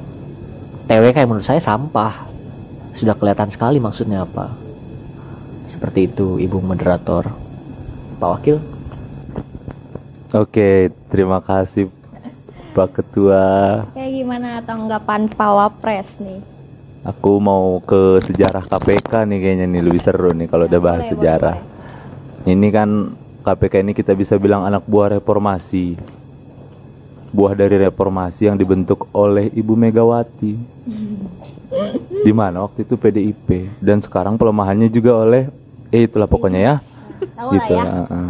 TWK 0.87 1.15
yang 1.19 1.29
menurut 1.35 1.43
saya 1.43 1.59
sampah. 1.59 2.31
Sudah 2.95 3.19
kelihatan 3.19 3.51
sekali 3.51 3.83
maksudnya 3.83 4.23
apa. 4.23 4.47
Seperti 5.67 6.07
itu 6.07 6.39
Ibu 6.39 6.63
moderator. 6.63 7.27
Pak 8.17 8.29
Wakil. 8.39 8.57
Oke, 10.33 10.89
terima 11.11 11.43
kasih 11.43 11.91
Pak 12.71 12.89
Ketua. 12.97 13.45
Kayak 13.93 14.11
gimana 14.15 14.49
tanggapan 14.63 15.27
Pak 15.27 15.51
Wapres 15.53 16.09
nih? 16.23 16.39
Aku 17.05 17.39
mau 17.39 17.79
ke 17.83 18.19
sejarah 18.25 18.65
KPK 18.67 19.23
nih 19.29 19.39
kayaknya 19.39 19.65
nih 19.69 19.81
lebih 19.85 20.01
seru 20.01 20.35
nih 20.35 20.51
kalau 20.51 20.67
udah 20.67 20.81
bahas 20.81 21.07
Boleh, 21.07 21.11
sejarah. 21.13 21.57
Ini 22.43 22.67
kan 22.73 22.89
KPK 23.47 23.79
ini 23.79 23.95
kita 23.95 24.11
bisa 24.11 24.35
bilang 24.35 24.67
anak 24.67 24.83
buah 24.83 25.15
reformasi. 25.15 25.95
Buah 27.31 27.55
dari 27.55 27.79
reformasi 27.79 28.51
yang 28.51 28.59
dibentuk 28.59 29.07
oleh 29.15 29.47
Ibu 29.55 29.71
Megawati. 29.71 30.51
Di 32.27 32.31
mana 32.35 32.67
waktu 32.67 32.83
itu 32.83 32.99
PDIP 32.99 33.71
dan 33.79 34.03
sekarang 34.03 34.35
pelemahannya 34.35 34.91
juga 34.91 35.15
oleh 35.23 35.47
eh 35.95 36.03
itulah 36.03 36.27
pokoknya 36.27 36.59
ya. 36.59 36.75
Gitu 37.55 37.71
ya. 37.71 37.87
heeh. 37.87 38.29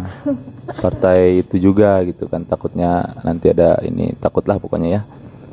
Partai 0.78 1.42
itu 1.42 1.58
juga 1.58 1.98
gitu 2.06 2.30
kan 2.30 2.46
takutnya 2.46 3.10
nanti 3.26 3.50
ada 3.50 3.82
ini 3.82 4.14
takutlah 4.22 4.62
pokoknya 4.62 5.02
ya. 5.02 5.02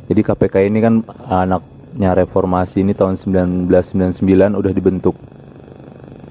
Jadi 0.06 0.22
KPK 0.22 0.56
ini 0.70 0.78
kan 0.78 1.02
anaknya 1.26 2.14
reformasi 2.14 2.86
ini 2.86 2.94
tahun 2.94 3.18
1999 3.18 4.22
udah 4.62 4.74
dibentuk 4.78 5.18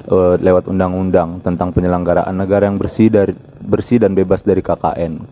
eh, 0.09 0.35
lewat 0.41 0.69
undang-undang 0.69 1.41
tentang 1.41 1.73
penyelenggaraan 1.73 2.35
negara 2.35 2.69
yang 2.69 2.77
bersih 2.81 3.09
dari 3.09 3.33
bersih 3.65 4.01
dan 4.01 4.13
bebas 4.13 4.45
dari 4.45 4.61
KKN. 4.61 5.25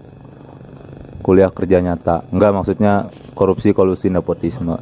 Kuliah 1.22 1.52
kerja 1.54 1.78
nyata. 1.78 2.26
Enggak 2.34 2.50
maksudnya 2.50 3.06
korupsi, 3.38 3.70
kolusi, 3.70 4.10
nepotisme. 4.10 4.74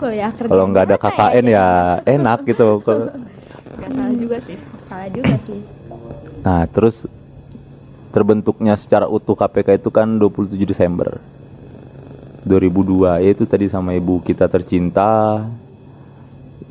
Kuliah 0.00 0.32
kerja. 0.32 0.48
Kalau 0.48 0.64
nggak 0.72 0.84
ada 0.88 0.96
KKN 0.96 1.44
ya 1.50 1.66
enak 2.08 2.38
gitu. 2.48 2.80
Salah 3.92 4.14
juga 4.16 4.36
sih. 4.40 4.56
Salah 4.88 5.08
juga 5.12 5.36
sih. 5.44 5.60
Nah, 6.42 6.66
terus 6.66 7.06
terbentuknya 8.12 8.74
secara 8.76 9.08
utuh 9.08 9.32
KPK 9.38 9.80
itu 9.80 9.88
kan 9.88 10.20
27 10.20 10.52
Desember 10.68 11.16
2002 12.44 13.24
yaitu 13.24 13.48
tadi 13.48 13.70
sama 13.70 13.96
ibu 13.96 14.20
kita 14.20 14.50
tercinta 14.50 15.40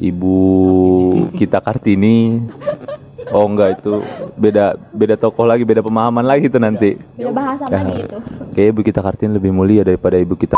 ibu 0.01 0.37
kita 1.37 1.61
Kartini. 1.61 2.41
Oh 3.31 3.47
enggak 3.47 3.79
itu 3.79 4.03
beda 4.35 4.75
beda 4.91 5.15
tokoh 5.15 5.47
lagi 5.47 5.63
beda 5.63 5.79
pemahaman 5.79 6.25
lagi 6.25 6.49
itu 6.49 6.59
nanti. 6.59 6.97
Beda 7.15 7.31
bahasa 7.31 7.63
Ya. 7.69 7.79
lagi 7.79 8.03
itu. 8.03 8.17
kayak 8.51 8.67
ibu 8.75 8.81
kita 8.83 8.99
Kartini 8.99 9.31
lebih 9.37 9.53
mulia 9.53 9.85
daripada 9.85 10.17
ibu 10.17 10.33
kita. 10.35 10.57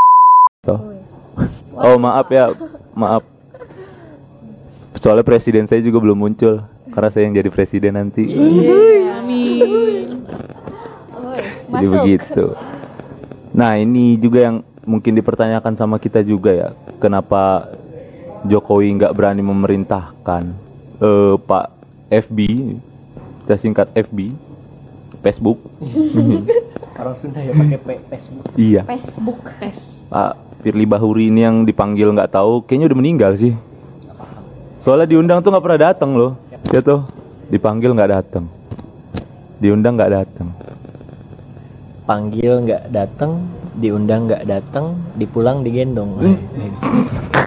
Toh. 0.63 0.79
Oh 1.73 1.97
maaf 1.97 2.29
ya 2.29 2.53
maaf. 2.93 3.25
Soalnya 5.01 5.25
presiden 5.25 5.65
saya 5.65 5.81
juga 5.81 5.97
belum 5.99 6.15
muncul 6.15 6.61
karena 6.93 7.09
saya 7.09 7.25
yang 7.27 7.35
jadi 7.35 7.49
presiden 7.49 7.97
nanti. 7.97 8.23
Amin. 9.09 10.21
Jadi 11.67 11.85
begitu. 11.89 12.53
Nah 13.57 13.73
ini 13.75 14.15
juga 14.15 14.47
yang 14.47 14.57
mungkin 14.85 15.17
dipertanyakan 15.17 15.73
sama 15.73 15.97
kita 15.97 16.21
juga 16.21 16.53
ya, 16.53 16.69
kenapa 17.01 17.73
Jokowi 18.43 18.91
nggak 18.99 19.15
berani 19.15 19.39
memerintahkan 19.39 20.43
eh, 20.99 21.35
Pak 21.39 21.65
FB, 22.11 22.37
kita 23.43 23.55
singkat 23.57 23.87
FB, 23.95 24.35
Facebook, 25.23 25.57
Orang 26.99 27.17
Sunda 27.17 27.41
ya 27.41 27.57
pakai 27.57 27.79
P- 27.81 28.03
Facebook. 28.05 28.45
iya. 28.53 28.85
Facebook. 28.85 29.39
Pak 30.13 30.33
Firly 30.61 30.85
Bahuri 30.85 31.33
ini 31.33 31.41
yang 31.41 31.65
dipanggil 31.65 32.13
nggak 32.13 32.31
tahu, 32.31 32.61
kayaknya 32.63 32.93
udah 32.93 32.99
meninggal 32.99 33.31
sih. 33.33 33.57
Soalnya 34.77 35.09
diundang 35.09 35.41
tuh 35.41 35.49
nggak 35.49 35.63
pernah 35.63 35.81
datang 35.89 36.11
loh, 36.13 36.37
ya 36.69 36.79
tuh 36.83 37.07
dipanggil 37.49 37.95
nggak 37.95 38.11
datang, 38.11 38.45
diundang 39.57 39.95
nggak 39.97 40.13
datang. 40.13 40.47
Panggil 42.03 42.67
nggak 42.67 42.83
datang, 42.91 43.31
diundang 43.79 44.27
nggak 44.27 44.43
datang, 44.43 44.85
dipulang 45.15 45.63
digendong. 45.63 46.11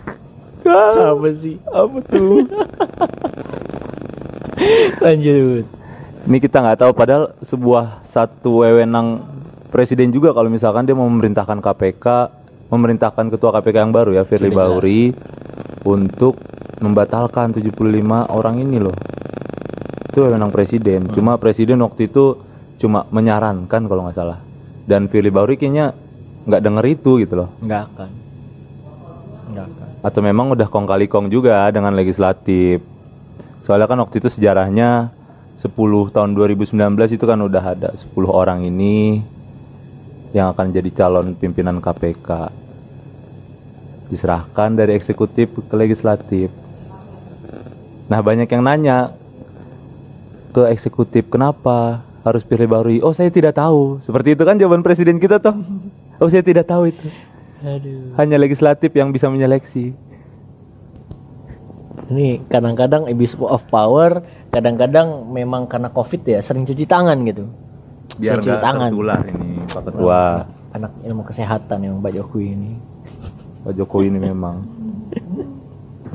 Apa 1.17 1.29
sih? 1.33 1.57
Apa 1.73 1.99
tuh? 2.05 2.45
Lanjut. 5.05 5.65
Ini 6.27 6.39
kita 6.43 6.59
nggak 6.59 6.79
tahu 6.83 6.93
padahal 6.93 7.25
sebuah 7.39 8.03
satu 8.11 8.67
wewenang 8.67 9.23
presiden 9.71 10.11
juga 10.11 10.35
kalau 10.35 10.51
misalkan 10.51 10.83
dia 10.83 10.97
mau 10.99 11.07
memerintahkan 11.07 11.63
KPK, 11.63 12.07
memerintahkan 12.73 13.31
ketua 13.31 13.55
KPK 13.55 13.77
yang 13.87 13.95
baru 13.95 14.11
ya 14.17 14.25
Firly. 14.27 14.51
Bahuri 14.51 15.15
untuk 15.87 16.35
membatalkan 16.83 17.55
75 17.55 17.71
orang 18.33 18.59
ini 18.59 18.83
loh. 18.83 18.97
Itu 20.11 20.27
wewenang 20.27 20.51
presiden. 20.51 21.07
Cuma 21.13 21.39
presiden 21.39 21.79
waktu 21.85 22.11
itu 22.11 22.43
cuma 22.83 23.07
menyarankan 23.09 23.87
kalau 23.87 24.09
nggak 24.09 24.17
salah. 24.17 24.39
Dan 24.87 25.07
Firly 25.07 25.31
Bahuri 25.31 25.55
kayaknya 25.61 25.95
nggak 26.47 26.63
denger 26.63 26.85
itu 26.91 27.11
gitu 27.23 27.35
loh. 27.45 27.49
Nggak 27.63 27.81
akan. 27.93 28.11
Nggak 29.55 29.67
akan. 29.71 29.86
Atau 30.07 30.23
memang 30.23 30.55
udah 30.55 30.71
kong 30.71 30.87
kali 30.87 31.11
kong 31.11 31.35
juga 31.35 31.67
dengan 31.75 31.91
legislatif. 31.99 32.79
Soalnya 33.67 33.91
kan 33.91 33.99
waktu 33.99 34.23
itu 34.23 34.31
sejarahnya 34.31 35.11
10 35.59 36.15
tahun 36.15 36.31
2019 36.39 36.79
itu 37.11 37.25
kan 37.27 37.43
udah 37.43 37.65
ada 37.75 37.91
10 37.91 38.15
orang 38.31 38.63
ini 38.63 39.19
yang 40.31 40.55
akan 40.55 40.71
jadi 40.71 40.91
calon 40.95 41.35
pimpinan 41.35 41.83
KPK. 41.83 42.63
diserahkan 44.07 44.71
dari 44.71 44.95
eksekutif 44.95 45.51
ke 45.67 45.75
legislatif. 45.75 46.47
Nah 48.07 48.23
banyak 48.23 48.47
yang 48.47 48.63
nanya 48.63 49.11
ke 50.55 50.63
eksekutif 50.71 51.27
kenapa 51.27 52.07
harus 52.23 52.47
pilih 52.47 52.71
Bauri? 52.71 53.03
Oh 53.03 53.11
saya 53.11 53.35
tidak 53.35 53.59
tahu. 53.59 53.99
Seperti 53.99 54.39
itu 54.39 54.47
kan 54.47 54.55
jawaban 54.55 54.87
presiden 54.87 55.19
kita 55.19 55.43
toh. 55.43 55.59
Oh 56.23 56.31
saya 56.33 56.41
tidak 56.41 56.65
tahu 56.65 56.89
itu. 56.89 57.03
Aduh. 57.67 58.15
Hanya 58.15 58.39
legislatif 58.39 58.95
yang 58.95 59.11
bisa 59.11 59.27
menyeleksi. 59.27 59.91
Ini 62.07 62.47
kadang-kadang 62.47 63.11
abuse 63.11 63.35
of 63.43 63.67
power, 63.67 64.23
kadang-kadang 64.55 65.27
memang 65.27 65.67
karena 65.67 65.91
covid 65.91 66.23
ya 66.23 66.39
sering 66.39 66.63
cuci 66.63 66.87
tangan 66.87 67.19
gitu. 67.27 67.51
Biar 68.23 68.39
Sering 68.39 68.45
cuci 68.47 68.59
tangan. 68.63 68.91
tertular 68.95 69.23
ini 69.27 69.51
Pak 69.67 69.83
Ketua. 69.91 70.23
Anak 70.77 70.93
ilmu 71.03 71.23
kesehatan 71.27 71.79
yang 71.83 71.95
Pak 71.99 72.13
Jokowi 72.15 72.47
ini. 72.55 72.73
Pak 73.67 73.75
Jokowi 73.75 74.13
ini 74.13 74.19
memang. 74.23 74.57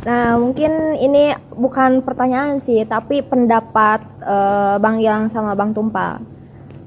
Nah, 0.01 0.39
mungkin 0.39 0.95
ini 0.95 1.35
bukan 1.51 1.99
pertanyaan 2.05 2.61
sih, 2.63 2.81
tapi 2.87 3.19
pendapat 3.25 3.99
eh, 4.23 4.75
Bang 4.79 5.01
Gilang 5.01 5.27
sama 5.27 5.57
Bang 5.57 5.75
Tumpa. 5.75 6.21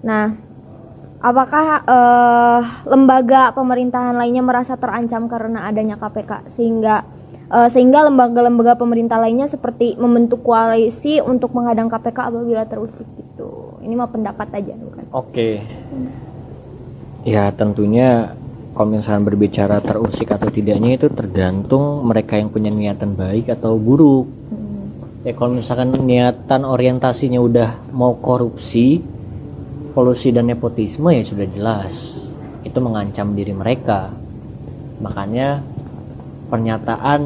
Nah, 0.00 0.32
apakah 1.24 1.66
eh, 1.88 2.60
lembaga 2.84 3.56
pemerintahan 3.56 4.12
lainnya 4.12 4.44
merasa 4.44 4.76
terancam 4.76 5.24
karena 5.24 5.64
adanya 5.64 5.96
KPK 5.96 6.52
sehingga 6.52 7.00
eh, 7.48 7.68
sehingga 7.72 8.04
lembaga-lembaga 8.04 8.76
pemerintah 8.76 9.16
lainnya 9.16 9.48
seperti 9.48 9.96
membentuk 9.96 10.44
koalisi 10.44 11.24
untuk 11.24 11.56
menghadang 11.56 11.88
KPK 11.88 12.18
apabila 12.28 12.68
terusik 12.68 13.08
gitu. 13.16 13.80
Ini 13.80 13.96
mah 13.96 14.12
pendapat 14.12 14.48
aja 14.52 14.76
bukan. 14.76 15.04
Oke. 15.16 15.64
Ya 17.24 17.48
tentunya 17.56 18.36
kalau 18.76 18.92
misalnya 18.92 19.32
berbicara 19.32 19.80
terusik 19.80 20.28
atau 20.28 20.52
tidaknya 20.52 21.00
itu 21.00 21.08
tergantung 21.08 22.04
mereka 22.04 22.36
yang 22.36 22.52
punya 22.52 22.68
niatan 22.68 23.16
baik 23.16 23.48
atau 23.48 23.80
buruk. 23.80 24.28
Ya 25.24 25.32
kalau 25.32 25.56
misalkan 25.56 25.96
niatan 26.04 26.68
orientasinya 26.68 27.40
udah 27.40 27.70
mau 27.96 28.12
korupsi, 28.20 29.00
kolusi 29.94 30.34
dan 30.34 30.50
nepotisme 30.50 31.14
ya 31.14 31.22
sudah 31.22 31.46
jelas. 31.48 32.18
Itu 32.66 32.82
mengancam 32.82 33.32
diri 33.32 33.54
mereka. 33.54 34.10
Makanya 34.98 35.62
pernyataan 36.50 37.20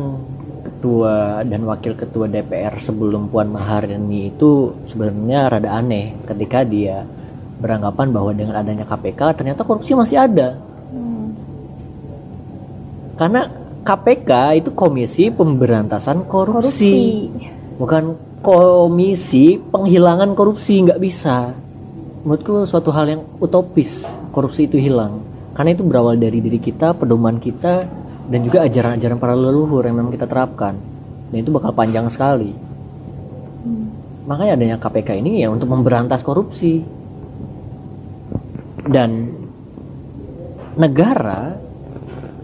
ketua 0.68 1.42
dan 1.42 1.64
wakil 1.64 1.96
ketua 1.96 2.28
DPR 2.28 2.76
sebelum 2.76 3.32
Puan 3.32 3.48
Maharani 3.50 4.30
itu 4.30 4.76
sebenarnya 4.84 5.48
rada 5.48 5.74
aneh 5.74 6.14
ketika 6.28 6.62
dia 6.62 7.02
beranggapan 7.58 8.14
bahwa 8.14 8.30
dengan 8.30 8.54
adanya 8.54 8.86
KPK 8.86 9.42
ternyata 9.42 9.66
korupsi 9.66 9.96
masih 9.98 10.22
ada. 10.22 10.54
Karena 13.18 13.50
KPK 13.82 14.30
itu 14.62 14.70
Komisi 14.78 15.26
Pemberantasan 15.34 16.22
Korupsi, 16.30 17.26
bukan 17.80 18.14
Komisi 18.38 19.58
Penghilangan 19.58 20.38
Korupsi 20.38 20.86
nggak 20.86 21.02
bisa. 21.02 21.50
Menurutku 22.26 22.66
suatu 22.66 22.90
hal 22.90 23.06
yang 23.06 23.22
utopis 23.38 24.02
korupsi 24.34 24.66
itu 24.66 24.78
hilang. 24.78 25.22
Karena 25.54 25.74
itu 25.74 25.82
berawal 25.82 26.18
dari 26.18 26.38
diri 26.38 26.58
kita, 26.58 26.94
pedoman 26.94 27.38
kita 27.38 27.86
dan 28.28 28.40
juga 28.44 28.62
ajaran-ajaran 28.66 29.18
para 29.18 29.34
leluhur 29.34 29.86
yang 29.86 29.96
memang 29.98 30.12
kita 30.14 30.26
terapkan. 30.26 30.74
Dan 31.30 31.36
itu 31.42 31.50
bakal 31.54 31.74
panjang 31.74 32.06
sekali. 32.10 32.52
Makanya 34.28 34.60
adanya 34.60 34.76
KPK 34.76 35.24
ini 35.24 35.42
ya 35.42 35.48
untuk 35.48 35.70
memberantas 35.70 36.22
korupsi. 36.22 36.84
Dan 38.88 39.28
negara 40.78 41.52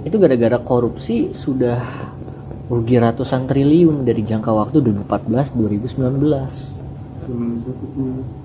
itu 0.04 0.20
gara-gara 0.20 0.60
korupsi 0.60 1.32
sudah 1.32 1.80
rugi 2.68 3.00
ratusan 3.00 3.48
triliun 3.48 4.04
dari 4.04 4.20
jangka 4.24 4.52
waktu 4.52 4.80
2014 4.80 5.56
2019 5.56 8.43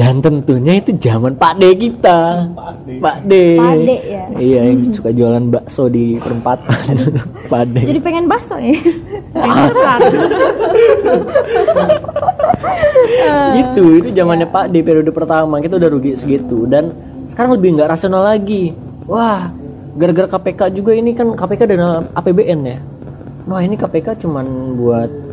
dan 0.00 0.24
tentunya 0.24 0.80
itu 0.80 0.96
zaman 0.96 1.36
Pak 1.36 1.60
D 1.60 1.76
kita. 1.76 2.48
Pak 2.56 2.88
D 3.28 3.36
Pak 3.60 3.76
D 3.84 3.90
ya. 4.00 4.24
iya 4.40 4.72
yang 4.72 4.88
suka 4.96 5.12
jualan 5.12 5.44
bakso 5.52 5.92
di 5.92 6.16
perempatan. 6.16 6.96
Pak 7.52 7.62
D 7.68 7.84
Jadi 7.84 8.00
pengen 8.00 8.24
bakso 8.24 8.56
ya. 8.56 8.80
itu 13.60 13.84
itu 14.00 14.08
zamannya 14.16 14.48
Pak 14.48 14.72
di 14.72 14.80
periode 14.80 15.12
pertama. 15.12 15.60
Kita 15.60 15.76
udah 15.76 15.92
rugi 15.92 16.16
segitu. 16.16 16.64
Dan 16.64 16.96
sekarang 17.28 17.60
lebih 17.60 17.76
nggak 17.76 17.92
rasional 17.92 18.24
lagi. 18.24 18.72
Wah 19.04 19.52
gara-gara 20.00 20.32
KPK 20.32 20.80
juga 20.80 20.96
ini 20.96 21.12
kan 21.12 21.36
KPK 21.36 21.76
dana 21.76 22.08
APBN 22.16 22.60
ya. 22.64 22.80
Wah 23.44 23.60
ini 23.60 23.76
KPK 23.76 24.16
cuman 24.24 24.80
buat 24.80 25.29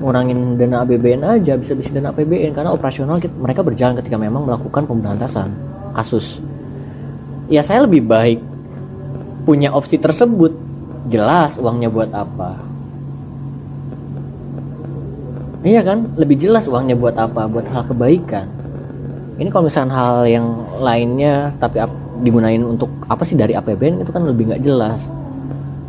ngurangin 0.00 0.56
dana 0.56 0.82
APBN 0.82 1.20
aja 1.22 1.60
bisa 1.60 1.76
bisa 1.76 1.92
dana 1.92 2.08
APBN 2.10 2.56
karena 2.56 2.72
operasional 2.72 3.20
kita- 3.20 3.36
mereka 3.36 3.60
berjalan 3.60 4.00
ketika 4.00 4.16
memang 4.16 4.48
melakukan 4.48 4.88
pemberantasan 4.88 5.52
kasus. 5.92 6.40
Ya 7.52 7.60
saya 7.60 7.84
lebih 7.84 8.08
baik 8.08 8.40
punya 9.44 9.70
opsi 9.70 10.00
tersebut. 10.00 10.56
Jelas 11.12 11.60
uangnya 11.60 11.92
buat 11.92 12.08
apa. 12.12 12.56
Iya 15.60 15.84
kan, 15.84 16.08
lebih 16.16 16.40
jelas 16.40 16.64
uangnya 16.64 16.96
buat 16.96 17.12
apa, 17.20 17.44
buat 17.44 17.68
hal 17.68 17.84
kebaikan. 17.84 18.48
Ini 19.36 19.48
kalau 19.52 19.68
misalnya 19.68 19.92
hal 19.92 20.24
yang 20.24 20.46
lainnya 20.80 21.52
tapi 21.60 21.80
ap- 21.80 22.00
digunain 22.20 22.60
untuk 22.64 22.88
apa 23.08 23.24
sih 23.24 23.36
dari 23.36 23.52
APBN 23.52 24.00
itu 24.00 24.08
kan 24.12 24.24
lebih 24.24 24.48
nggak 24.48 24.64
jelas. 24.64 25.04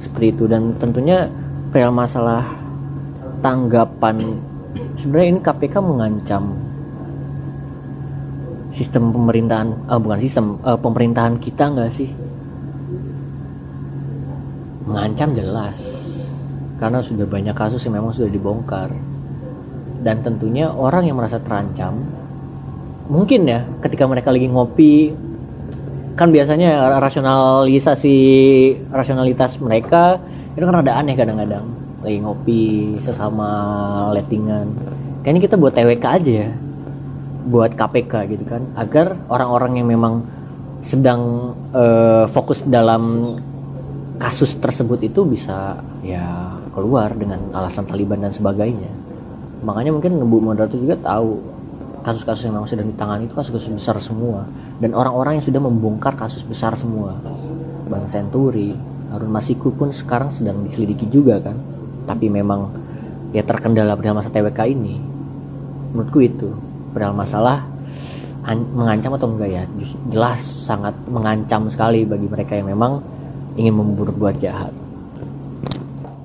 Seperti 0.04 0.36
itu. 0.36 0.44
Dan 0.52 0.76
tentunya 0.76 1.32
perihal 1.72 1.96
masalah 1.96 2.44
tanggapan 3.42 4.40
sebenarnya 4.96 5.28
ini 5.36 5.40
KPK 5.44 5.76
mengancam 5.84 6.44
sistem 8.72 9.12
pemerintahan, 9.12 9.68
eh, 9.92 10.00
bukan 10.00 10.20
sistem 10.22 10.46
eh, 10.64 10.80
pemerintahan 10.80 11.36
kita 11.42 11.64
nggak 11.76 11.92
sih? 11.92 12.10
Mengancam 14.88 15.36
jelas 15.36 15.80
karena 16.82 16.98
sudah 16.98 17.30
banyak 17.30 17.54
kasus 17.54 17.86
yang 17.86 18.02
memang 18.02 18.10
sudah 18.10 18.32
dibongkar 18.34 18.90
dan 20.02 20.26
tentunya 20.26 20.66
orang 20.66 21.06
yang 21.06 21.14
merasa 21.14 21.38
terancam 21.38 21.94
mungkin 23.06 23.46
ya 23.46 23.62
ketika 23.86 24.10
mereka 24.10 24.34
lagi 24.34 24.50
ngopi 24.50 25.14
kan 26.18 26.34
biasanya 26.34 26.98
rasionalisasi 26.98 28.18
rasionalitas 28.90 29.62
mereka 29.62 30.18
itu 30.58 30.64
kan 30.66 30.82
rada 30.82 30.98
aneh 30.98 31.14
kadang-kadang 31.14 31.70
lagi 32.02 32.18
ngopi 32.22 32.64
sesama 32.98 33.50
lettingan. 34.14 34.68
Kayaknya 35.22 35.42
kita 35.46 35.56
buat 35.58 35.74
TWK 35.78 36.06
aja 36.06 36.34
ya. 36.46 36.52
Buat 37.46 37.78
KPK 37.78 38.14
gitu 38.34 38.44
kan. 38.46 38.62
Agar 38.74 39.14
orang-orang 39.30 39.82
yang 39.82 39.88
memang 39.90 40.26
sedang 40.82 41.54
eh, 41.78 42.26
fokus 42.26 42.66
dalam 42.66 43.38
kasus 44.18 44.58
tersebut 44.58 45.02
itu 45.02 45.26
bisa 45.26 45.78
ya 46.02 46.58
keluar 46.74 47.14
dengan 47.14 47.42
alasan 47.54 47.86
Taliban 47.86 48.22
dan 48.22 48.34
sebagainya. 48.34 48.90
Makanya 49.62 49.94
mungkin 49.94 50.18
Bu 50.26 50.42
moderator 50.42 50.78
juga 50.78 50.98
tahu 50.98 51.38
kasus-kasus 52.02 52.50
yang 52.50 52.58
memang 52.58 52.70
sedang 52.70 52.90
ditangani 52.90 53.30
itu 53.30 53.38
kasus-kasus 53.38 53.70
besar 53.78 53.98
semua. 54.02 54.50
Dan 54.82 54.98
orang-orang 54.98 55.38
yang 55.38 55.46
sudah 55.46 55.62
membongkar 55.62 56.18
kasus 56.18 56.42
besar 56.42 56.74
semua. 56.74 57.14
Bang 57.86 58.10
Senturi 58.10 58.74
Harun 59.14 59.30
Masiku 59.30 59.70
pun 59.76 59.94
sekarang 59.94 60.34
sedang 60.34 60.64
diselidiki 60.64 61.06
juga 61.12 61.38
kan 61.44 61.54
tapi 62.06 62.28
memang 62.28 62.72
ya 63.32 63.42
terkendala 63.46 63.96
pada 63.96 64.18
masa 64.18 64.30
TWK 64.34 64.60
ini 64.72 65.00
menurutku 65.92 66.20
itu 66.24 66.50
padahal 66.92 67.16
masalah 67.16 67.64
an- 68.44 68.72
mengancam 68.74 69.16
atau 69.16 69.28
enggak 69.32 69.50
ya 69.50 69.64
jelas 70.12 70.42
sangat 70.42 70.96
mengancam 71.08 71.68
sekali 71.72 72.04
bagi 72.04 72.28
mereka 72.28 72.58
yang 72.58 72.72
memang 72.72 73.04
ingin 73.56 73.76
membuat 73.76 74.40
jahat 74.40 74.72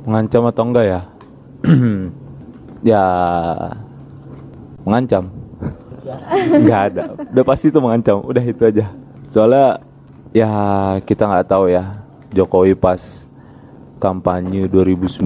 Mengancam 0.06 0.46
atau 0.46 0.62
enggak 0.70 0.86
ya? 0.86 1.00
ya 2.94 3.04
mengancam. 4.86 5.26
Enggak 6.54 6.80
ada. 6.94 7.02
Udah 7.34 7.42
pasti 7.44 7.74
itu 7.74 7.78
mengancam. 7.82 8.22
Udah 8.22 8.44
itu 8.46 8.62
aja. 8.62 8.86
Soalnya 9.26 9.82
ya 10.30 10.48
kita 11.02 11.26
nggak 11.26 11.50
tahu 11.50 11.74
ya. 11.74 11.98
Jokowi 12.30 12.78
pas 12.78 13.25
kampanye 13.96 14.68
2019 14.68 15.24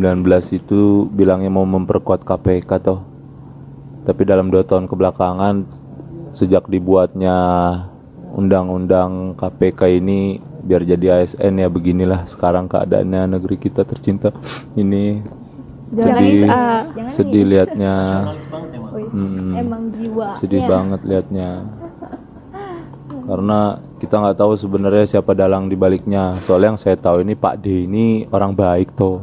itu 0.52 1.06
bilangnya 1.10 1.50
mau 1.50 1.66
memperkuat 1.66 2.22
KPK 2.22 2.70
toh. 2.80 3.00
Tapi 4.02 4.22
dalam 4.24 4.48
dua 4.48 4.62
tahun 4.62 4.86
kebelakangan 4.86 5.66
sejak 6.30 6.66
dibuatnya 6.66 7.36
undang-undang 8.32 9.34
KPK 9.34 9.98
ini 9.98 10.38
biar 10.62 10.84
jadi 10.84 11.20
ASN 11.20 11.58
ya 11.58 11.68
beginilah 11.68 12.28
sekarang 12.30 12.68
keadaannya 12.68 13.36
negeri 13.36 13.56
kita 13.58 13.82
tercinta 13.82 14.30
ini 14.76 15.18
Jangan 15.90 16.06
sedih, 16.06 16.38
nangis, 16.38 16.40
ah. 16.46 16.80
Jangan 16.94 17.12
sedih 17.12 17.44
liatnya 17.44 17.94
Wis, 18.30 18.46
Hmm. 19.10 19.58
Emang 19.58 19.82
jiwa. 19.90 20.38
sedih 20.38 20.62
banget 20.70 21.00
liatnya 21.02 21.66
karena 23.30 23.78
kita 24.02 24.18
nggak 24.18 24.42
tahu 24.42 24.58
sebenarnya 24.58 25.06
siapa 25.06 25.38
dalang 25.38 25.70
di 25.70 25.78
baliknya. 25.78 26.42
Soalnya 26.42 26.74
yang 26.74 26.80
saya 26.82 26.98
tahu 26.98 27.22
ini 27.22 27.38
Pak 27.38 27.62
D 27.62 27.86
ini 27.86 28.26
orang 28.26 28.58
baik 28.58 28.98
tuh 28.98 29.22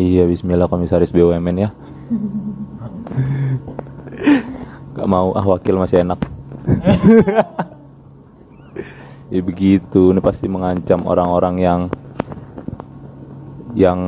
iya 0.00 0.24
Bismillah 0.24 0.64
komisaris 0.64 1.12
BUMN 1.12 1.56
ya. 1.60 1.68
Gak 4.96 5.04
mau. 5.04 5.36
Ah 5.36 5.44
wakil 5.44 5.76
masih 5.76 6.08
enak. 6.08 6.24
Ya 9.28 9.40
begitu. 9.44 10.16
Ini 10.16 10.24
pasti 10.24 10.48
mengancam 10.48 11.04
orang-orang 11.04 11.56
yang 11.60 11.80
yang 13.76 14.00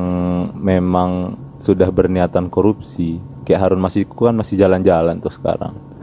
memang 0.57 1.37
sudah 1.61 1.93
berniatan 1.93 2.49
korupsi. 2.49 3.21
Kayak 3.45 3.69
Harun 3.69 3.85
Masiku 3.85 4.25
kan 4.25 4.33
masih 4.33 4.57
jalan-jalan 4.57 5.21
tuh 5.21 5.29
sekarang 5.29 5.96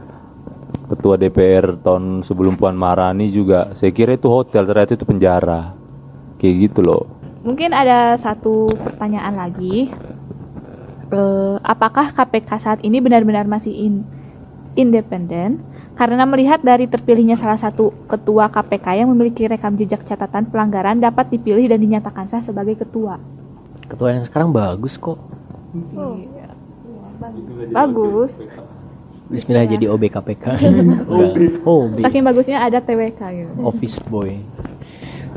ketua 0.95 1.19
DPR 1.19 1.77
tahun 1.83 2.23
sebelum 2.23 2.55
Puan 2.55 2.79
Marani 2.79 3.29
juga 3.29 3.75
saya 3.75 3.91
kira 3.91 4.15
itu 4.15 4.31
hotel 4.31 4.63
ternyata 4.65 4.95
itu 4.95 5.05
penjara 5.05 5.75
kayak 6.39 6.55
gitu 6.71 6.81
loh 6.81 7.15
Mungkin 7.45 7.77
ada 7.77 8.17
satu 8.17 8.65
pertanyaan 8.73 9.37
lagi. 9.37 9.93
Eh, 11.13 11.55
apakah 11.61 12.09
KPK 12.09 12.49
saat 12.57 12.79
ini 12.81 12.97
benar-benar 12.97 13.45
masih 13.45 13.69
in- 13.69 14.07
independen? 14.73 15.61
Karena 15.93 16.25
melihat 16.25 16.65
dari 16.65 16.89
terpilihnya 16.89 17.37
salah 17.37 17.61
satu 17.61 17.93
ketua 18.09 18.49
KPK 18.49 19.05
yang 19.05 19.13
memiliki 19.13 19.45
rekam 19.45 19.77
jejak 19.77 20.01
catatan 20.09 20.49
pelanggaran 20.49 20.97
dapat 20.97 21.29
dipilih 21.29 21.69
dan 21.69 21.77
dinyatakan 21.77 22.25
sah 22.25 22.41
sebagai 22.41 22.81
ketua. 22.81 23.21
Ketua 23.85 24.17
yang 24.17 24.25
sekarang 24.25 24.49
bagus 24.49 24.97
kok. 24.97 25.21
Bagus. 27.69 28.33
Bismillah 29.25 29.65
jadi 29.65 29.85
OB 29.89 30.03
KPK. 30.13 30.45
Udah. 31.09 31.49
OB. 31.73 31.97
Saking 32.05 32.23
bagusnya 32.23 32.61
ada 32.61 32.77
TWK 32.77 33.21
gitu. 33.33 33.51
Office 33.65 33.97
boy. 34.05 34.37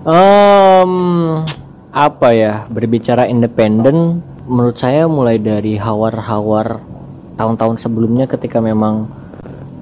Em, 0.05 0.92
apa 1.88 2.29
ya 2.37 2.68
berbicara 2.68 3.24
independen 3.27 4.20
menurut 4.44 4.77
saya 4.77 5.09
mulai 5.09 5.40
dari 5.40 5.81
hawar-hawar 5.81 6.81
tahun-tahun 7.40 7.77
sebelumnya 7.81 8.29
ketika 8.29 8.61
memang 8.61 9.09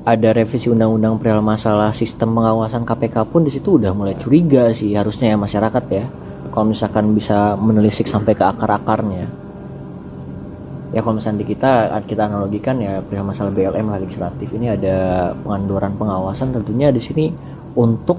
ada 0.07 0.31
revisi 0.31 0.71
undang-undang 0.71 1.19
perihal 1.19 1.43
masalah 1.43 1.91
sistem 1.91 2.31
pengawasan 2.39 2.87
KPK 2.87 3.27
pun 3.27 3.43
di 3.43 3.51
situ 3.51 3.75
udah 3.75 3.91
mulai 3.91 4.15
curiga 4.15 4.71
sih 4.71 4.95
harusnya 4.95 5.35
ya 5.35 5.37
masyarakat 5.39 5.85
ya 5.91 6.07
kalau 6.55 6.71
misalkan 6.71 7.11
bisa 7.11 7.59
menelisik 7.59 8.07
sampai 8.07 8.39
ke 8.39 8.45
akar-akarnya 8.47 9.46
ya 10.97 11.05
kalau 11.05 11.21
misalnya 11.21 11.45
di 11.45 11.47
kita 11.53 11.93
kita 12.09 12.23
analogikan 12.25 12.81
ya 12.81 13.05
perihal 13.05 13.29
masalah 13.29 13.53
BLM 13.53 13.93
legislatif. 14.01 14.49
Ini 14.49 14.81
ada 14.81 14.97
pengandoran 15.45 15.93
pengawasan 15.93 16.57
tentunya 16.57 16.89
di 16.89 17.05
sini 17.05 17.29
untuk 17.77 18.17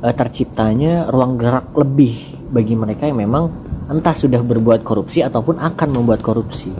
eh, 0.00 0.14
terciptanya 0.16 1.12
ruang 1.12 1.36
gerak 1.36 1.76
lebih 1.76 2.16
bagi 2.48 2.72
mereka 2.72 3.04
yang 3.04 3.20
memang 3.20 3.52
entah 3.92 4.16
sudah 4.16 4.40
berbuat 4.40 4.80
korupsi 4.80 5.20
ataupun 5.20 5.60
akan 5.60 5.88
membuat 5.92 6.24
korupsi. 6.24 6.72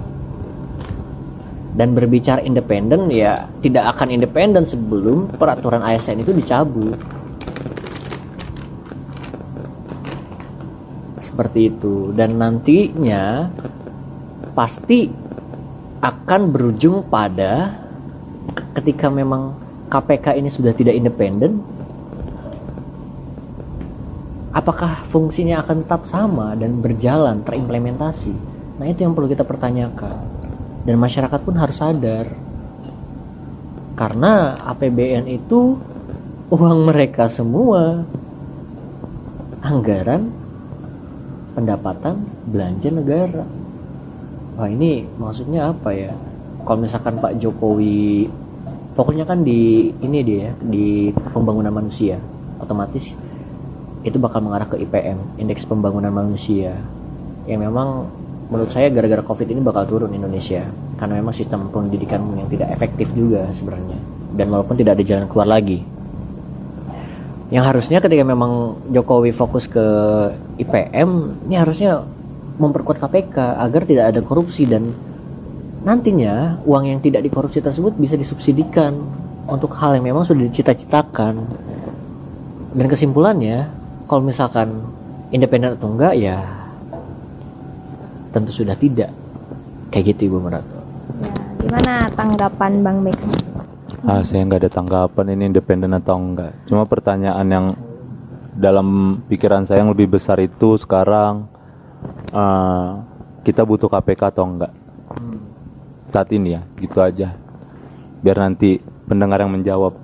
Dan 1.76 1.92
berbicara 1.92 2.40
independen 2.40 3.12
ya 3.12 3.44
tidak 3.60 3.92
akan 3.92 4.16
independen 4.16 4.64
sebelum 4.64 5.28
peraturan 5.28 5.84
ASN 5.84 6.24
itu 6.24 6.32
dicabut. 6.32 6.96
Seperti 11.20 11.68
itu. 11.68 12.14
Dan 12.14 12.38
nantinya 12.38 13.50
pasti 14.54 15.23
akan 16.04 16.52
berujung 16.52 17.08
pada 17.08 17.72
ketika 18.76 19.08
memang 19.08 19.56
KPK 19.88 20.36
ini 20.36 20.52
sudah 20.52 20.76
tidak 20.76 20.92
independen 20.92 21.64
apakah 24.52 25.02
fungsinya 25.08 25.64
akan 25.64 25.80
tetap 25.80 26.04
sama 26.04 26.52
dan 26.54 26.78
berjalan 26.84 27.40
terimplementasi? 27.40 28.36
Nah 28.78 28.86
itu 28.86 29.00
yang 29.02 29.16
perlu 29.16 29.32
kita 29.32 29.42
pertanyakan. 29.42 30.20
Dan 30.84 31.00
masyarakat 31.00 31.40
pun 31.40 31.56
harus 31.56 31.80
sadar. 31.80 32.28
Karena 33.98 34.54
APBN 34.68 35.26
itu 35.26 35.80
uang 36.52 36.78
mereka 36.86 37.26
semua. 37.26 38.04
Anggaran 39.64 40.28
pendapatan 41.56 42.20
belanja 42.44 42.92
negara 42.92 43.63
wah 44.54 44.68
ini 44.70 45.06
maksudnya 45.18 45.70
apa 45.70 45.90
ya? 45.94 46.12
Kalau 46.64 46.80
misalkan 46.80 47.20
Pak 47.20 47.36
Jokowi 47.38 48.28
fokusnya 48.94 49.26
kan 49.26 49.42
di 49.42 49.90
ini 50.00 50.18
dia 50.22 50.48
ya, 50.48 50.52
di 50.64 51.10
pembangunan 51.34 51.74
manusia 51.74 52.16
otomatis 52.62 53.12
itu 54.04 54.16
bakal 54.20 54.44
mengarah 54.44 54.68
ke 54.68 54.76
IPM 54.80 55.40
indeks 55.40 55.66
pembangunan 55.66 56.12
manusia. 56.12 56.76
Yang 57.44 57.60
memang 57.68 58.08
menurut 58.48 58.70
saya 58.72 58.92
gara-gara 58.92 59.24
covid 59.24 59.48
ini 59.48 59.60
bakal 59.64 59.88
turun 59.88 60.12
Indonesia 60.12 60.64
karena 61.00 61.20
memang 61.20 61.34
sistem 61.34 61.68
pendidikan 61.72 62.22
yang 62.36 62.48
tidak 62.48 62.72
efektif 62.72 63.10
juga 63.16 63.48
sebenarnya 63.50 63.98
dan 64.36 64.46
walaupun 64.52 64.76
tidak 64.76 65.00
ada 65.00 65.04
jalan 65.04 65.26
keluar 65.26 65.48
lagi. 65.48 65.80
Yang 67.52 67.64
harusnya 67.70 67.98
ketika 68.00 68.24
memang 68.24 68.82
Jokowi 68.90 69.30
fokus 69.30 69.68
ke 69.68 69.84
IPM 70.58 71.40
ini 71.48 71.54
harusnya 71.56 72.02
memperkuat 72.54 73.02
KPK 73.02 73.58
agar 73.58 73.82
tidak 73.82 74.04
ada 74.14 74.20
korupsi 74.22 74.64
dan 74.64 74.86
nantinya 75.84 76.62
uang 76.64 76.84
yang 76.88 77.00
tidak 77.02 77.26
dikorupsi 77.26 77.60
tersebut 77.60 77.98
bisa 77.98 78.14
disubsidikan 78.14 78.94
untuk 79.44 79.74
hal 79.76 79.98
yang 79.98 80.06
memang 80.08 80.24
sudah 80.24 80.46
dicita-citakan. 80.46 81.34
Dan 82.74 82.86
kesimpulannya 82.88 83.68
kalau 84.06 84.22
misalkan 84.24 84.82
independen 85.30 85.74
atau 85.76 85.92
enggak 85.92 86.14
ya 86.16 86.38
tentu 88.34 88.50
sudah 88.50 88.74
tidak. 88.74 89.10
Kayak 89.94 90.18
gitu 90.18 90.34
Ibu 90.34 90.38
Merato 90.42 90.74
Ya, 91.22 91.30
gimana 91.62 92.10
tanggapan 92.18 92.82
Bang 92.82 92.98
Bek? 93.06 93.14
ah 94.04 94.20
saya 94.20 94.44
nggak 94.44 94.66
ada 94.66 94.72
tanggapan 94.72 95.32
ini 95.32 95.42
independen 95.54 95.94
atau 95.96 96.18
enggak. 96.18 96.52
Cuma 96.66 96.84
pertanyaan 96.84 97.46
yang 97.46 97.66
dalam 98.52 99.18
pikiran 99.30 99.64
saya 99.64 99.80
yang 99.80 99.94
lebih 99.94 100.12
besar 100.18 100.38
itu 100.42 100.76
sekarang 100.76 101.48
eh, 102.34 102.88
kita 103.46 103.62
butuh 103.62 103.86
KPK 103.86 104.34
atau 104.34 104.44
enggak? 104.50 104.72
Saat 106.10 106.34
ini 106.34 106.58
ya 106.58 106.62
gitu 106.76 106.98
aja. 106.98 107.38
Biar 108.20 108.36
nanti 108.42 108.82
pendengar 109.06 109.40
yang 109.40 109.52
menjawab. 109.52 109.94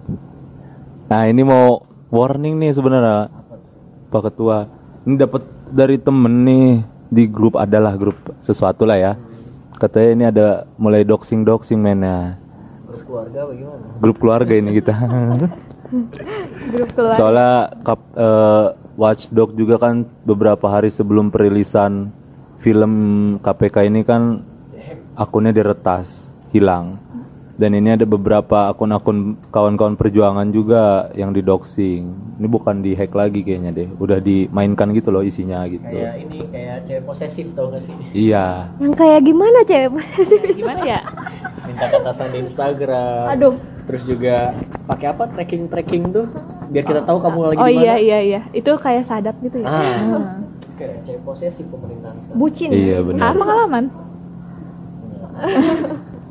Nah 1.10 1.22
ini 1.26 1.42
mau 1.42 1.82
warning 2.12 2.56
nih 2.60 2.72
sebenarnya 2.76 3.32
Pak 4.12 4.22
Ketua. 4.30 4.68
Ini 5.08 5.16
dapat 5.16 5.42
dari 5.72 5.96
temen 5.96 6.44
nih 6.44 6.68
di 7.10 7.24
grup 7.26 7.58
adalah 7.58 7.96
grup 7.98 8.16
sesuatu 8.38 8.86
lah 8.86 8.98
ya. 9.00 9.12
Katanya 9.80 10.10
ini 10.12 10.24
ada 10.28 10.46
mulai 10.76 11.02
doxing 11.02 11.42
doxing 11.42 11.80
men 11.80 12.04
ya. 12.04 12.36
Keluarga 12.90 13.46
bagaimana? 13.46 13.86
grup 14.02 14.16
keluarga 14.18 14.52
ini 14.54 14.70
kita. 14.82 14.94
Grup 16.70 16.94
soalnya 17.18 17.74
kap, 17.82 17.98
eh, 18.14 18.66
Watchdog 18.94 19.58
juga 19.58 19.74
kan 19.74 20.06
beberapa 20.22 20.70
hari 20.70 20.86
sebelum 20.86 21.34
perilisan 21.34 22.14
film 22.60 22.92
KPK 23.40 23.88
ini 23.88 24.04
kan 24.04 24.44
akunnya 25.16 25.50
diretas 25.50 26.30
hilang. 26.52 27.00
Dan 27.60 27.76
ini 27.76 27.92
ada 27.92 28.08
beberapa 28.08 28.72
akun-akun 28.72 29.36
kawan-kawan 29.52 29.92
perjuangan 29.92 30.48
juga 30.48 31.12
yang 31.12 31.28
didoxing. 31.28 32.08
Ini 32.40 32.48
bukan 32.48 32.80
di 32.80 32.96
hack 32.96 33.12
lagi 33.12 33.44
kayaknya 33.44 33.76
deh 33.76 33.88
udah 34.00 34.16
dimainkan 34.16 34.96
gitu 34.96 35.12
loh 35.12 35.20
isinya 35.20 35.68
gitu. 35.68 35.84
Kayak 35.84 36.24
ini 36.24 36.40
kayak 36.48 36.88
cewek 36.88 37.02
posesif 37.04 37.52
tau 37.52 37.68
gak 37.68 37.84
sih? 37.84 37.92
Iya. 38.16 38.72
Yang 38.80 38.94
kayak 38.96 39.20
gimana 39.28 39.58
cewek 39.68 39.90
posesif? 39.92 40.40
Gimana 40.56 40.80
ya? 40.88 41.00
minta 41.68 41.86
katasan 41.92 42.32
di 42.32 42.38
Instagram. 42.48 43.24
Aduh. 43.28 43.54
terus 43.84 44.08
juga 44.08 44.56
pakai 44.88 45.06
apa? 45.12 45.28
Tracking 45.28 45.68
tracking 45.68 46.04
tuh? 46.16 46.26
Biar 46.72 46.84
kita 46.88 47.04
tahu 47.04 47.18
kamu 47.20 47.38
lagi 47.44 47.58
Oh 47.60 47.68
di 47.68 47.76
mana. 47.76 47.84
iya 47.84 47.94
iya. 48.00 48.18
Iya. 48.24 48.40
Itu 48.56 48.72
kayak 48.80 49.04
sadap 49.04 49.36
gitu 49.44 49.60
ya. 49.60 49.68
ah 49.68 50.40
kayak 50.80 51.04
cewek 51.04 51.20
posesif 51.20 51.64
pemerintahan 51.68 52.16
sekarang 52.24 52.38
Bucin. 52.40 52.68
iya 52.72 52.98
benar 53.04 53.36
pengalaman. 53.36 53.84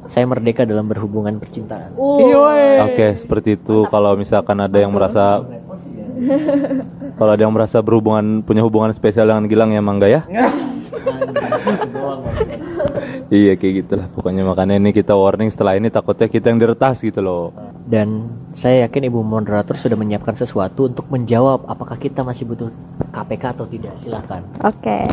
saya 0.10 0.26
merdeka 0.26 0.66
dalam 0.66 0.90
berhubungan 0.90 1.38
percintaan 1.38 1.94
Iya. 1.94 2.90
Oke, 2.90 3.08
seperti 3.14 3.62
itu. 3.62 3.86
Kalau 3.94 4.18
misalkan 4.18 4.58
ada 4.58 4.78
yang 4.82 4.90
merasa 4.90 5.46
kalau 7.16 7.32
ada 7.38 7.42
yang 7.46 7.54
merasa 7.54 7.78
berhubungan 7.80 8.42
punya 8.42 8.66
hubungan 8.66 8.90
spesial 8.92 9.30
dengan 9.30 9.46
Gilang 9.46 9.72
ya 9.72 9.82
Mangga 9.86 10.08
ya. 10.10 10.22
Iya 13.30 13.54
kayak 13.56 13.86
gitulah 13.86 14.08
pokoknya 14.10 14.42
makanya 14.42 14.76
ini 14.78 14.89
kita 14.89 15.13
warning 15.13 15.54
setelah 15.54 15.78
ini 15.78 15.88
takutnya 15.88 16.26
kita 16.26 16.50
yang 16.50 16.60
diretas 16.60 17.02
gitu 17.02 17.22
loh. 17.22 17.54
dan 17.86 18.30
saya 18.54 18.86
yakin 18.86 19.10
ibu 19.10 19.22
moderator 19.22 19.74
sudah 19.74 19.98
menyiapkan 19.98 20.34
sesuatu 20.34 20.89
untuk 20.89 21.06
menjawab 21.10 21.65
apakah 21.65 21.98
kita 21.98 22.22
masih 22.22 22.46
butuh 22.46 22.70
KPK 23.10 23.44
atau 23.58 23.65
tidak 23.65 23.94
silakan 23.98 24.46
Oke. 24.62 25.10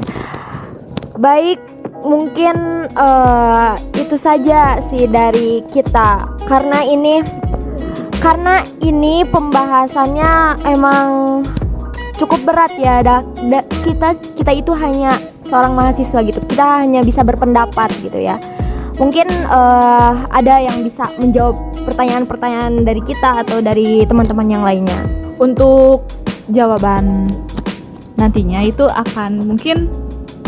Baik, 1.17 1.57
mungkin 2.05 2.85
eh, 2.93 3.73
itu 3.97 4.21
saja 4.21 4.77
sih 4.85 5.09
dari 5.09 5.65
kita. 5.65 6.29
Karena 6.45 6.85
ini 6.85 7.25
karena 8.21 8.61
ini 8.85 9.25
pembahasannya 9.25 10.61
emang 10.69 11.41
cukup 12.21 12.41
berat 12.45 12.77
ya. 12.77 13.01
Da, 13.01 13.25
da- 13.49 13.65
kita 13.81 14.13
kita 14.37 14.53
itu 14.53 14.77
hanya 14.77 15.17
seorang 15.47 15.73
mahasiswa 15.73 16.21
gitu. 16.27 16.43
Kita 16.45 16.83
hanya 16.83 17.01
bisa 17.07 17.23
berpendapat 17.23 17.95
gitu 18.03 18.19
ya. 18.19 18.37
Mungkin 18.99 19.29
eh, 19.31 20.13
ada 20.29 20.55
yang 20.61 20.83
bisa 20.83 21.09
menjawab 21.17 21.57
pertanyaan-pertanyaan 21.87 22.83
dari 22.83 23.01
kita 23.05 23.47
atau 23.47 23.63
dari 23.63 24.05
teman-teman 24.05 24.47
yang 24.51 24.63
lainnya. 24.67 25.01
Untuk 25.39 26.05
jawaban 26.51 27.31
nantinya 28.17 28.65
itu 28.65 28.89
akan 28.89 29.45
mungkin 29.45 29.93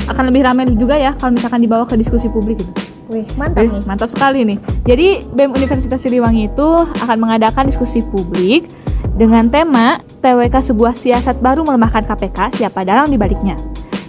akan 0.09 0.33
lebih 0.33 0.43
ramai 0.49 0.65
juga 0.73 0.97
ya 0.97 1.13
kalau 1.21 1.37
misalkan 1.37 1.61
dibawa 1.61 1.85
ke 1.85 1.95
diskusi 2.01 2.27
publik 2.33 2.59
gitu. 2.59 2.73
Wih, 3.09 3.25
mantap 3.41 3.65
Eh, 3.65 3.85
mantap 3.89 4.09
sekali 4.13 4.45
nih. 4.45 4.59
Jadi 4.85 5.09
BEM 5.33 5.57
Universitas 5.57 6.01
Siliwangi 6.05 6.53
itu 6.53 6.69
akan 7.05 7.17
mengadakan 7.17 7.65
diskusi 7.69 8.05
publik 8.05 8.69
dengan 9.17 9.49
tema 9.49 10.05
TWK 10.21 10.73
sebuah 10.73 10.93
siasat 10.93 11.41
baru 11.41 11.65
melemahkan 11.65 12.05
KPK, 12.05 12.61
siapa 12.61 12.85
dalang 12.85 13.09
di 13.09 13.17
baliknya. 13.17 13.57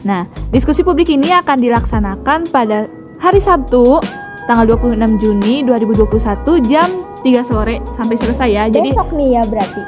Nah, 0.04 0.28
diskusi 0.50 0.82
publik 0.82 1.14
ini 1.14 1.30
akan 1.30 1.58
dilaksanakan 1.62 2.50
pada 2.50 2.90
hari 3.22 3.38
Sabtu 3.38 4.02
tanggal 4.50 4.66
26 4.82 5.22
Juni 5.22 5.62
2021 5.62 6.66
jam 6.66 6.90
3 7.22 7.46
sore 7.46 7.78
sampai 7.94 8.16
selesai 8.18 8.50
ya. 8.50 8.64
Jadi 8.66 8.90
Besok 8.90 9.10
nih 9.14 9.30
ya 9.38 9.44
berarti. 9.46 9.82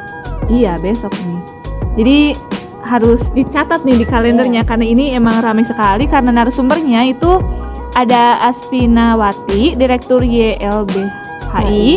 Iya 0.52 0.74
besok 0.84 1.14
nih. 1.16 1.40
Jadi 1.98 2.20
harus 2.86 3.22
dicatat 3.34 3.88
nih 3.88 4.04
di 4.04 4.06
kalendernya 4.06 4.62
karena 4.66 4.86
ini 4.86 5.16
emang 5.16 5.40
ramai 5.42 5.64
sekali 5.64 6.06
karena 6.06 6.34
narasumbernya 6.34 7.08
itu 7.08 7.40
ada 7.96 8.40
Aspinawati, 8.48 9.76
Direktur 9.76 10.24
YLBHI, 10.24 11.88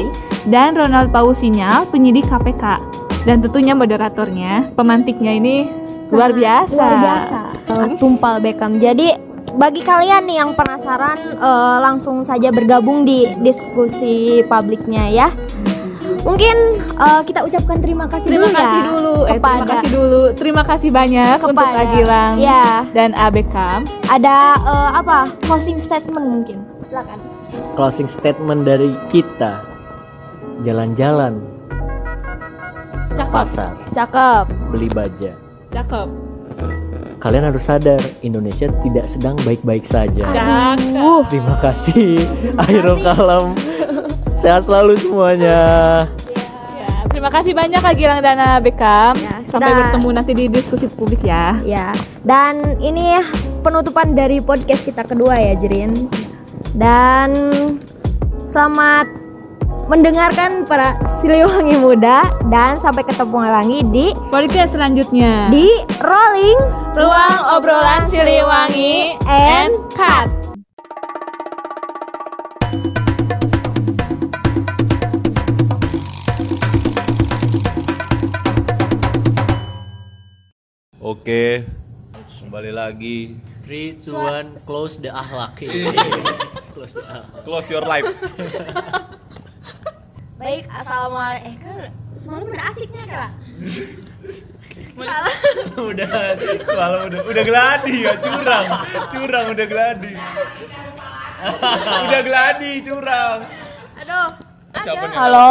dan 0.51 0.75
Ronald 0.75 1.15
Pausinyal, 1.15 1.87
penyidik 1.89 2.27
KPK. 2.27 2.83
Dan 3.25 3.41
tentunya 3.41 3.73
moderatornya, 3.73 4.75
pemantiknya 4.77 5.33
ini 5.39 5.65
luar 6.07 6.31
Sangat 6.31 6.37
biasa. 6.37 6.77
Luar 6.77 6.99
biasa. 7.01 7.39
Eh, 7.65 7.89
Tumpal 7.97 8.37
Beckham. 8.39 8.73
Jadi 8.77 9.09
bagi 9.55 9.81
kalian 9.81 10.23
nih 10.25 10.37
yang 10.37 10.51
penasaran 10.53 11.19
eh, 11.35 11.77
langsung 11.81 12.21
saja 12.21 12.51
bergabung 12.51 13.03
di 13.03 13.31
diskusi 13.39 14.15
publiknya 14.45 15.05
ya. 15.07 15.29
Mungkin 16.21 16.57
eh, 16.81 17.21
kita 17.23 17.41
ucapkan 17.43 17.79
terima 17.79 18.05
kasih 18.07 18.27
Terima 18.27 18.47
dulu 18.47 18.55
kasih 18.55 18.65
ya 18.75 18.85
dulu, 18.87 19.15
eh, 19.23 19.29
terima 19.35 19.65
kasih 19.67 19.89
dulu, 19.91 20.23
terima 20.35 20.63
kasih 20.65 20.91
banyak 20.91 21.37
untuk 21.39 21.53
Kepada- 21.55 21.85
Agilang 21.85 22.33
ya. 22.39 22.67
dan 22.91 23.11
Abekam. 23.15 23.81
ada 24.07 24.37
eh, 24.57 24.91
apa 24.95 25.19
closing 25.43 25.77
statement 25.77 26.25
mungkin. 26.25 26.59
Silakan. 26.87 27.19
closing 27.75 28.07
statement 28.07 28.63
dari 28.63 28.91
kita 29.09 29.63
jalan-jalan 30.61 31.39
Cakep, 33.11 33.31
pasar 33.31 33.73
Cakep. 33.93 34.45
beli 34.71 34.91
baja 34.91 35.33
cakep, 35.75 36.09
kalian 37.19 37.45
harus 37.45 37.63
sadar 37.63 37.99
Indonesia 38.21 38.71
tidak 38.81 39.07
sedang 39.07 39.35
baik-baik 39.43 39.83
saja 39.83 40.23
cakep. 40.31 41.21
terima 41.29 41.57
kasih 41.59 42.23
akhirul 42.63 42.99
kalam 43.01 43.59
sehat 44.35 44.63
selalu 44.63 44.95
semuanya 44.97 45.61
Ya, 46.75 46.91
terima 47.09 47.31
kasih 47.31 47.53
banyak 47.53 47.79
Kak 47.79 47.95
Gilang 47.95 48.21
Dana 48.21 48.59
Bekam. 48.59 49.15
Ya, 49.17 49.39
Sampai 49.47 49.71
kita- 49.71 49.79
bertemu 49.79 50.09
nanti 50.11 50.33
di 50.33 50.45
diskusi 50.47 50.85
publik 50.85 51.23
ya. 51.23 51.57
Ya, 51.63 51.95
dan 52.21 52.77
ini 52.77 53.23
penutupan 53.63 54.13
dari 54.13 54.39
podcast 54.39 54.83
kita 54.83 55.01
kedua 55.01 55.33
ya, 55.33 55.55
Jerin. 55.55 56.11
Dan 56.75 57.31
selamat 58.47 59.07
mendengarkan 59.85 60.65
para 60.65 60.97
Siliwangi 61.21 61.77
muda 61.77 62.25
dan 62.49 62.77
sampai 62.81 63.05
ketemu 63.05 63.39
lagi 63.45 63.79
di 63.93 64.07
Podcast 64.33 64.73
selanjutnya 64.73 65.53
di 65.53 65.69
Rolling 66.01 66.59
Ruang 66.97 67.41
Obrolan 67.53 68.09
Siliwangi 68.09 69.21
and 69.29 69.73
Cut. 69.93 70.29
Oke, 81.05 81.69
kembali 82.41 82.73
lagi. 82.73 83.37
3, 83.65 83.97
2, 83.97 84.61
1, 84.61 84.69
close 84.69 85.01
the 85.01 85.09
ahlak 85.09 85.57
close 86.77 86.93
the 86.93 87.01
ahlak 87.01 87.45
Close 87.49 87.67
your 87.73 87.81
life. 87.81 88.05
Assalamualaikum. 90.95 91.51
Eh, 91.51 91.55
kan 91.59 91.91
semalam 92.15 92.47
udah 92.55 92.65
asiknya 92.71 93.03
kak. 93.11 93.31
udah 95.91 96.09
asik, 96.31 96.59
malam 96.71 97.01
udah 97.11 97.21
udah 97.35 97.43
geladi 97.43 97.95
ya, 98.07 98.15
curang. 98.23 98.67
Curang 99.11 99.47
udah 99.59 99.67
geladi. 99.67 100.13
udah 101.99 102.21
geladi, 102.23 102.71
curang. 102.87 103.39
Aduh. 103.99 104.29
Siapa 104.71 105.05
nih? 105.11 105.19
Halo. 105.19 105.51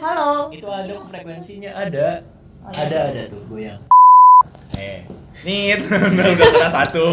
Halo. 0.00 0.30
itu 0.48 0.64
ada 0.72 0.94
frekuensinya 1.04 1.70
ada 1.76 2.24
ada 2.64 2.98
ada 3.12 3.22
tuh 3.28 3.44
goyang 3.52 3.80
eh 4.80 5.04
Nit, 5.44 5.84
udah 6.16 6.26
udah 6.32 6.46
kena 6.48 6.68
satu. 6.72 7.08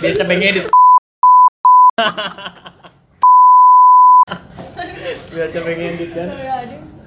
biar 0.00 0.12
cepet 0.20 0.36
ngedit 0.36 0.64